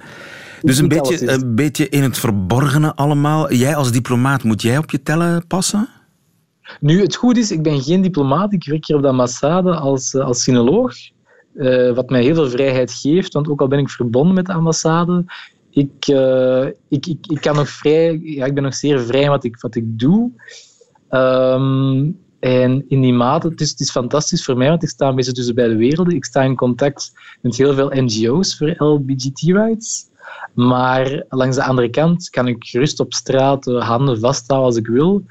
Dus 0.61 0.79
een 0.79 0.89
beetje, 0.89 1.31
een 1.31 1.55
beetje 1.55 1.89
in 1.89 2.03
het 2.03 2.19
verborgene 2.19 2.95
allemaal. 2.95 3.53
Jij 3.53 3.77
als 3.77 3.93
diplomaat, 3.93 4.43
moet 4.43 4.63
jij 4.63 4.79
op 4.79 4.91
je 4.91 5.03
tellen 5.03 5.47
passen? 5.47 5.89
Nu, 6.81 7.01
het 7.01 7.15
goed 7.15 7.37
is, 7.37 7.51
ik 7.51 7.63
ben 7.63 7.83
geen 7.83 8.03
diplomaat. 8.03 8.53
Ik 8.53 8.65
werk 8.65 8.87
hier 8.87 8.97
op 8.97 9.03
de 9.03 9.09
ambassade 9.09 9.75
als, 9.75 10.15
eh, 10.15 10.25
als 10.25 10.43
sinoloog. 10.43 10.95
Uh, 11.55 11.95
wat 11.95 12.11
mij 12.11 12.23
heel 12.23 12.35
veel 12.35 12.51
vrijheid 12.51 12.93
geeft, 12.93 13.33
want 13.33 13.49
ook 13.49 13.61
al 13.61 13.69
ben 13.69 13.79
ik 13.79 13.91
verbonden 13.91 14.35
met 14.35 14.47
de 14.47 14.53
ambassade, 14.53 15.25
ik, 15.71 16.09
uh, 16.09 16.67
ik, 16.89 17.07
ik, 17.07 17.27
ik, 17.27 17.41
kan 17.41 17.55
nog 17.55 17.69
vrij, 17.69 18.21
ja, 18.23 18.45
ik 18.45 18.55
ben 18.55 18.63
nog 18.63 18.75
zeer 18.75 19.01
vrij 19.01 19.29
wat 19.29 19.45
ik, 19.45 19.61
wat 19.61 19.75
ik 19.75 19.99
doe. 19.99 20.31
Um, 21.11 22.19
en 22.41 22.85
in 22.89 23.01
die 23.01 23.13
mate, 23.13 23.49
het 23.49 23.61
is, 23.61 23.71
het 23.71 23.81
is 23.81 23.91
fantastisch 23.91 24.45
voor 24.45 24.57
mij, 24.57 24.69
want 24.69 24.83
ik 24.83 24.89
sta 24.89 25.09
een 25.09 25.15
beetje 25.15 25.33
tussen 25.33 25.55
beide 25.55 25.77
werelden. 25.77 26.15
Ik 26.15 26.25
sta 26.25 26.43
in 26.43 26.57
contact 26.57 27.13
met 27.41 27.57
heel 27.57 27.75
veel 27.75 27.91
NGO's 27.95 28.57
voor 28.57 28.75
LBGT-rights. 28.77 30.11
Maar 30.55 31.25
langs 31.29 31.57
de 31.57 31.65
andere 31.65 31.91
kant 31.91 32.31
kan 32.31 32.49
ik 32.49 32.65
gerust 32.65 33.01
op 33.01 33.15
straat 33.15 33.65
handen 33.65 34.21
vasthouden 34.21 34.69
als 34.69 34.79
ik 34.79 34.87
wil. 34.87 35.25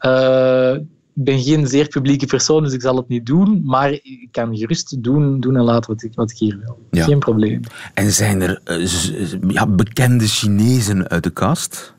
Uh, 0.00 0.74
ik 1.14 1.24
ben 1.24 1.42
geen 1.42 1.66
zeer 1.66 1.88
publieke 1.88 2.26
persoon, 2.26 2.62
dus 2.62 2.72
ik 2.72 2.80
zal 2.80 2.96
het 2.96 3.08
niet 3.08 3.26
doen. 3.26 3.62
Maar 3.64 3.92
ik 3.92 4.28
kan 4.30 4.56
gerust 4.56 5.02
doen, 5.02 5.40
doen 5.40 5.56
en 5.56 5.62
laten 5.62 5.92
wat 5.92 6.02
ik, 6.02 6.14
wat 6.14 6.30
ik 6.30 6.38
hier 6.38 6.58
wil. 6.64 6.78
Ja. 6.90 7.04
Geen 7.04 7.18
probleem. 7.18 7.60
En 7.94 8.12
zijn 8.12 8.40
er 8.40 8.60
uh, 8.64 9.50
ja, 9.50 9.66
bekende 9.66 10.26
Chinezen 10.26 11.08
uit 11.08 11.22
de 11.22 11.30
kast? 11.30 11.94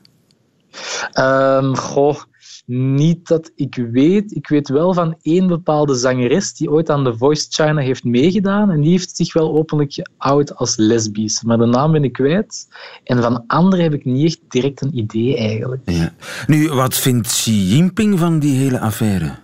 Um, 1.18 1.76
goh, 1.76 2.20
niet 2.70 3.28
dat 3.28 3.50
ik 3.54 3.74
weet. 3.92 4.34
Ik 4.36 4.48
weet 4.48 4.68
wel 4.68 4.94
van 4.94 5.16
één 5.22 5.46
bepaalde 5.46 5.94
zangeres 5.94 6.54
die 6.54 6.70
ooit 6.70 6.90
aan 6.90 7.04
The 7.04 7.16
Voice 7.16 7.46
China 7.48 7.80
heeft 7.80 8.04
meegedaan. 8.04 8.70
En 8.70 8.80
die 8.80 8.90
heeft 8.90 9.16
zich 9.16 9.32
wel 9.32 9.56
openlijk 9.56 9.92
geout 9.92 10.54
als 10.54 10.76
lesbisch. 10.76 11.42
Maar 11.42 11.58
de 11.58 11.66
naam 11.66 11.92
ben 11.92 12.04
ik 12.04 12.12
kwijt. 12.12 12.68
En 13.04 13.22
van 13.22 13.44
anderen 13.46 13.84
heb 13.84 13.94
ik 13.94 14.04
niet 14.04 14.26
echt 14.26 14.40
direct 14.48 14.82
een 14.82 14.98
idee 14.98 15.36
eigenlijk. 15.36 15.82
Ja. 15.84 16.14
Nu, 16.46 16.68
wat 16.68 16.94
vindt 16.94 17.28
Xi 17.28 17.52
Jinping 17.52 18.18
van 18.18 18.38
die 18.38 18.56
hele 18.56 18.80
affaire? 18.80 19.34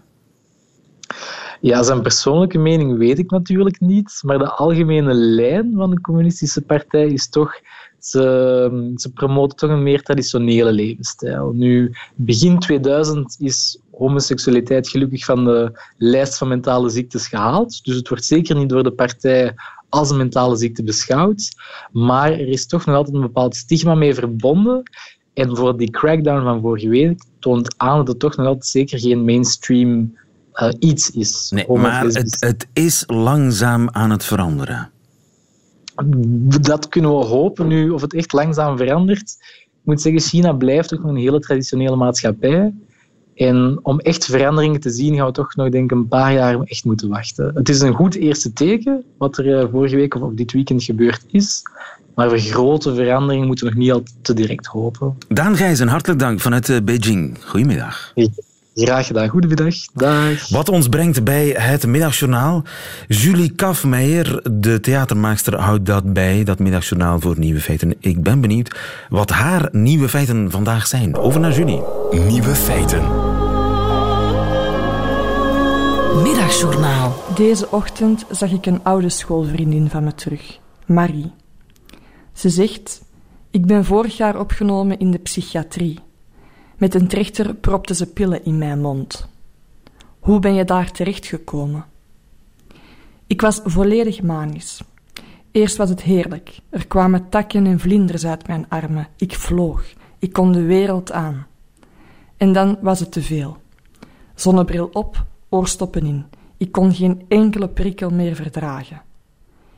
Ja, 1.60 1.82
zijn 1.82 2.02
persoonlijke 2.02 2.58
mening 2.58 2.98
weet 2.98 3.18
ik 3.18 3.30
natuurlijk 3.30 3.80
niet. 3.80 4.20
Maar 4.22 4.38
de 4.38 4.50
algemene 4.50 5.14
lijn 5.14 5.72
van 5.74 5.90
de 5.90 6.00
communistische 6.00 6.62
partij 6.62 7.06
is 7.06 7.28
toch 7.28 7.60
ze, 8.06 8.92
ze 8.96 9.12
promoten 9.12 9.56
toch 9.56 9.70
een 9.70 9.82
meer 9.82 10.02
traditionele 10.02 10.72
levensstijl. 10.72 11.52
Nu, 11.52 11.92
begin 12.14 12.58
2000 12.58 13.36
is 13.38 13.78
homoseksualiteit 13.90 14.88
gelukkig 14.88 15.24
van 15.24 15.44
de 15.44 15.80
lijst 15.96 16.38
van 16.38 16.48
mentale 16.48 16.88
ziektes 16.88 17.28
gehaald. 17.28 17.84
Dus 17.84 17.96
het 17.96 18.08
wordt 18.08 18.24
zeker 18.24 18.56
niet 18.56 18.68
door 18.68 18.82
de 18.82 18.90
partij 18.90 19.54
als 19.88 20.10
een 20.10 20.16
mentale 20.16 20.56
ziekte 20.56 20.84
beschouwd. 20.84 21.48
Maar 21.92 22.32
er 22.32 22.48
is 22.48 22.66
toch 22.66 22.84
nog 22.84 22.96
altijd 22.96 23.14
een 23.14 23.20
bepaald 23.20 23.56
stigma 23.56 23.94
mee 23.94 24.14
verbonden. 24.14 24.82
En 25.34 25.56
voor 25.56 25.76
die 25.76 25.90
crackdown 25.90 26.42
van 26.42 26.60
vorige 26.60 26.88
week 26.88 27.24
toont 27.38 27.74
aan 27.76 27.96
dat 27.96 28.08
het 28.08 28.18
toch 28.18 28.36
nog 28.36 28.46
altijd 28.46 28.66
zeker 28.66 28.98
geen 28.98 29.24
mainstream 29.24 30.16
uh, 30.54 30.68
iets 30.78 31.10
is. 31.10 31.50
Nee, 31.50 31.68
maar 31.68 32.04
het, 32.04 32.36
het 32.40 32.66
is 32.72 33.04
langzaam 33.06 33.88
aan 33.90 34.10
het 34.10 34.24
veranderen 34.24 34.90
dat 36.60 36.88
kunnen 36.88 37.18
we 37.18 37.24
hopen 37.24 37.66
nu, 37.66 37.90
of 37.90 38.00
het 38.00 38.14
echt 38.14 38.32
langzaam 38.32 38.76
verandert. 38.76 39.36
Ik 39.66 39.82
moet 39.82 40.00
zeggen, 40.00 40.20
China 40.20 40.52
blijft 40.52 40.88
toch 40.88 40.98
nog 40.98 41.08
een 41.08 41.16
hele 41.16 41.40
traditionele 41.40 41.96
maatschappij. 41.96 42.72
En 43.34 43.78
om 43.82 43.98
echt 44.00 44.24
veranderingen 44.24 44.80
te 44.80 44.90
zien, 44.90 45.16
gaan 45.16 45.26
we 45.26 45.32
toch 45.32 45.56
nog 45.56 45.68
denk 45.68 45.90
ik, 45.90 45.96
een 45.96 46.08
paar 46.08 46.32
jaar 46.32 46.60
echt 46.60 46.84
moeten 46.84 47.08
wachten. 47.08 47.50
Het 47.54 47.68
is 47.68 47.80
een 47.80 47.94
goed 47.94 48.14
eerste 48.14 48.52
teken, 48.52 49.04
wat 49.18 49.38
er 49.38 49.58
eh, 49.58 49.66
vorige 49.70 49.96
week 49.96 50.14
of 50.14 50.32
dit 50.34 50.52
weekend 50.52 50.82
gebeurd 50.82 51.24
is. 51.30 51.62
Maar 52.14 52.28
voor 52.28 52.38
grote 52.38 52.94
veranderingen 52.94 53.46
moeten 53.46 53.66
we 53.66 53.72
nog 53.72 53.82
niet 53.82 53.92
al 53.92 54.02
te 54.22 54.34
direct 54.34 54.66
hopen. 54.66 55.18
Daan 55.28 55.56
Gijzen, 55.56 55.88
hartelijk 55.88 56.20
dank 56.20 56.40
vanuit 56.40 56.68
eh, 56.68 56.76
Beijing. 56.84 57.38
Goedemiddag. 57.44 58.12
Graag 58.84 59.06
gedaan. 59.06 59.28
Goedemiddag. 59.28 59.74
Dag. 59.94 60.48
Wat 60.48 60.68
ons 60.68 60.88
brengt 60.88 61.24
bij 61.24 61.48
het 61.48 61.86
middagjournaal. 61.86 62.62
Julie 63.08 63.50
Kafmeijer, 63.50 64.42
de 64.52 64.80
theatermaakster, 64.80 65.60
houdt 65.60 65.86
dat 65.86 66.12
bij, 66.12 66.44
dat 66.44 66.58
middagjournaal 66.58 67.20
voor 67.20 67.38
Nieuwe 67.38 67.60
Feiten. 67.60 67.94
Ik 68.00 68.22
ben 68.22 68.40
benieuwd 68.40 68.76
wat 69.08 69.30
haar 69.30 69.68
nieuwe 69.72 70.08
feiten 70.08 70.50
vandaag 70.50 70.86
zijn. 70.86 71.16
Over 71.16 71.40
naar 71.40 71.52
Julie. 71.52 71.82
Nieuwe 72.10 72.54
Feiten. 72.54 73.02
Middagjournaal. 76.22 77.22
Deze 77.34 77.70
ochtend 77.70 78.24
zag 78.30 78.50
ik 78.50 78.66
een 78.66 78.80
oude 78.82 79.08
schoolvriendin 79.08 79.90
van 79.90 80.04
me 80.04 80.14
terug, 80.14 80.58
Marie. 80.86 81.32
Ze 82.32 82.48
zegt: 82.48 83.02
Ik 83.50 83.66
ben 83.66 83.84
vorig 83.84 84.16
jaar 84.16 84.38
opgenomen 84.38 84.98
in 84.98 85.10
de 85.10 85.18
psychiatrie. 85.18 85.98
Met 86.76 86.94
een 86.94 87.08
trechter 87.08 87.54
propte 87.54 87.94
ze 87.94 88.06
pillen 88.06 88.44
in 88.44 88.58
mijn 88.58 88.80
mond. 88.80 89.28
Hoe 90.18 90.38
ben 90.38 90.54
je 90.54 90.64
daar 90.64 90.90
terechtgekomen? 90.90 91.84
Ik 93.26 93.40
was 93.40 93.60
volledig 93.64 94.22
manisch. 94.22 94.82
Eerst 95.50 95.76
was 95.76 95.88
het 95.88 96.02
heerlijk. 96.02 96.58
Er 96.70 96.86
kwamen 96.86 97.28
takken 97.28 97.66
en 97.66 97.80
vlinders 97.80 98.26
uit 98.26 98.46
mijn 98.46 98.68
armen. 98.68 99.08
Ik 99.16 99.34
vloog. 99.34 99.84
Ik 100.18 100.32
kon 100.32 100.52
de 100.52 100.62
wereld 100.62 101.12
aan. 101.12 101.46
En 102.36 102.52
dan 102.52 102.78
was 102.80 103.00
het 103.00 103.12
te 103.12 103.22
veel. 103.22 103.56
Zonnebril 104.34 104.90
op, 104.92 105.24
oorstoppen 105.48 106.06
in. 106.06 106.24
Ik 106.56 106.72
kon 106.72 106.94
geen 106.94 107.24
enkele 107.28 107.68
prikkel 107.68 108.10
meer 108.10 108.34
verdragen. 108.34 109.02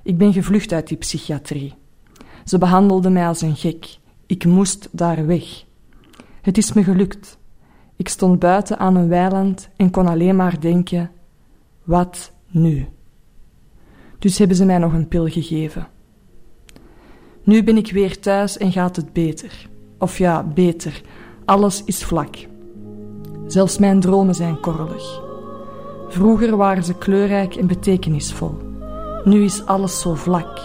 Ik 0.02 0.18
ben 0.18 0.32
gevlucht 0.32 0.72
uit 0.72 0.88
die 0.88 0.96
psychiatrie. 0.96 1.74
Ze 2.44 2.58
behandelden 2.58 3.12
mij 3.12 3.26
als 3.26 3.40
een 3.40 3.56
gek. 3.56 3.98
Ik 4.26 4.44
moest 4.44 4.88
daar 4.92 5.26
weg. 5.26 5.66
Het 6.42 6.58
is 6.58 6.72
me 6.72 6.84
gelukt. 6.84 7.38
Ik 7.96 8.08
stond 8.08 8.38
buiten 8.38 8.78
aan 8.78 8.96
een 8.96 9.08
weiland 9.08 9.68
en 9.76 9.90
kon 9.90 10.06
alleen 10.06 10.36
maar 10.36 10.60
denken: 10.60 11.10
wat 11.84 12.32
nu? 12.50 12.88
Dus 14.18 14.38
hebben 14.38 14.56
ze 14.56 14.64
mij 14.64 14.78
nog 14.78 14.92
een 14.92 15.08
pil 15.08 15.26
gegeven. 15.26 15.88
Nu 17.42 17.64
ben 17.64 17.76
ik 17.76 17.92
weer 17.92 18.20
thuis 18.20 18.56
en 18.56 18.72
gaat 18.72 18.96
het 18.96 19.12
beter. 19.12 19.68
Of 19.98 20.18
ja, 20.18 20.42
beter. 20.42 21.02
Alles 21.44 21.84
is 21.84 22.04
vlak. 22.04 22.36
Zelfs 23.46 23.78
mijn 23.78 24.00
dromen 24.00 24.34
zijn 24.34 24.60
korrelig. 24.60 25.22
Vroeger 26.08 26.56
waren 26.56 26.84
ze 26.84 26.94
kleurrijk 26.94 27.54
en 27.54 27.66
betekenisvol. 27.66 28.56
Nu 29.24 29.44
is 29.44 29.66
alles 29.66 30.00
zo 30.00 30.14
vlak. 30.14 30.58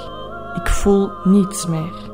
Ik 0.56 0.68
voel 0.68 1.10
niets 1.24 1.68
meer. 1.68 2.13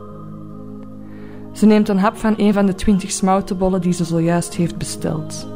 Ze 1.60 1.66
neemt 1.66 1.90
een 1.90 2.00
hap 2.00 2.18
van 2.18 2.34
een 2.38 2.54
van 2.54 2.66
de 2.66 2.76
twintig 2.76 3.12
smoutenbollen 3.12 3.82
die 3.82 3.94
ze 3.94 4.04
zojuist 4.04 4.56
heeft 4.56 4.78
besteld. 4.78 5.48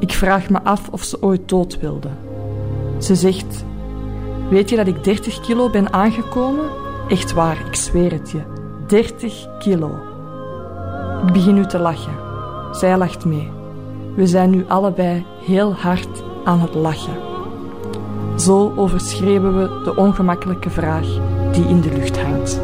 Ik 0.00 0.12
vraag 0.12 0.50
me 0.50 0.62
af 0.62 0.88
of 0.88 1.02
ze 1.02 1.22
ooit 1.22 1.48
dood 1.48 1.80
wilde. 1.80 2.08
Ze 2.98 3.14
zegt: 3.14 3.64
Weet 4.50 4.70
je 4.70 4.76
dat 4.76 4.86
ik 4.86 5.04
30 5.04 5.40
kilo 5.40 5.70
ben 5.70 5.92
aangekomen? 5.92 6.64
Echt 7.08 7.32
waar, 7.32 7.66
ik 7.66 7.74
zweer 7.74 8.12
het 8.12 8.30
je. 8.30 8.42
30 8.86 9.58
kilo. 9.58 9.90
Ik 11.26 11.32
begin 11.32 11.54
nu 11.54 11.66
te 11.66 11.78
lachen. 11.78 12.14
Zij 12.72 12.98
lacht 12.98 13.24
mee. 13.24 13.50
We 14.16 14.26
zijn 14.26 14.50
nu 14.50 14.64
allebei 14.68 15.24
heel 15.44 15.74
hard 15.74 16.22
aan 16.44 16.60
het 16.60 16.74
lachen. 16.74 17.16
Zo 18.36 18.72
overschreven 18.76 19.58
we 19.58 19.80
de 19.84 19.96
ongemakkelijke 19.96 20.70
vraag 20.70 21.06
die 21.52 21.68
in 21.68 21.80
de 21.80 21.92
lucht 21.92 22.22
hangt. 22.22 22.60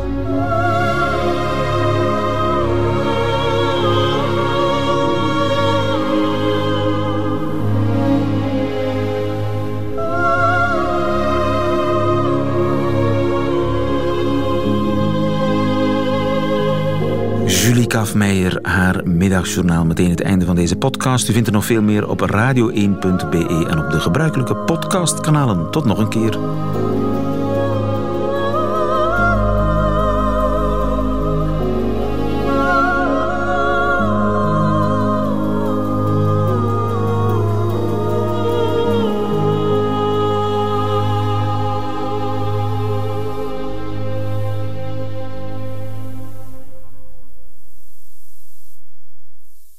Julie 17.79 17.93
Kafmeijer, 17.93 18.59
haar 18.63 19.01
middagjournaal. 19.05 19.85
Meteen 19.85 20.11
het 20.11 20.21
einde 20.21 20.45
van 20.45 20.55
deze 20.55 20.77
podcast. 20.77 21.29
U 21.29 21.33
vindt 21.33 21.47
er 21.47 21.53
nog 21.53 21.65
veel 21.65 21.83
meer 21.83 22.09
op 22.09 22.21
radio1.be 22.21 23.67
en 23.71 23.79
op 23.79 23.91
de 23.91 24.01
gebruikelijke 24.01 24.57
podcastkanalen. 24.57 25.71
Tot 25.71 25.85
nog 25.85 25.99
een 25.99 26.09
keer. 26.09 26.39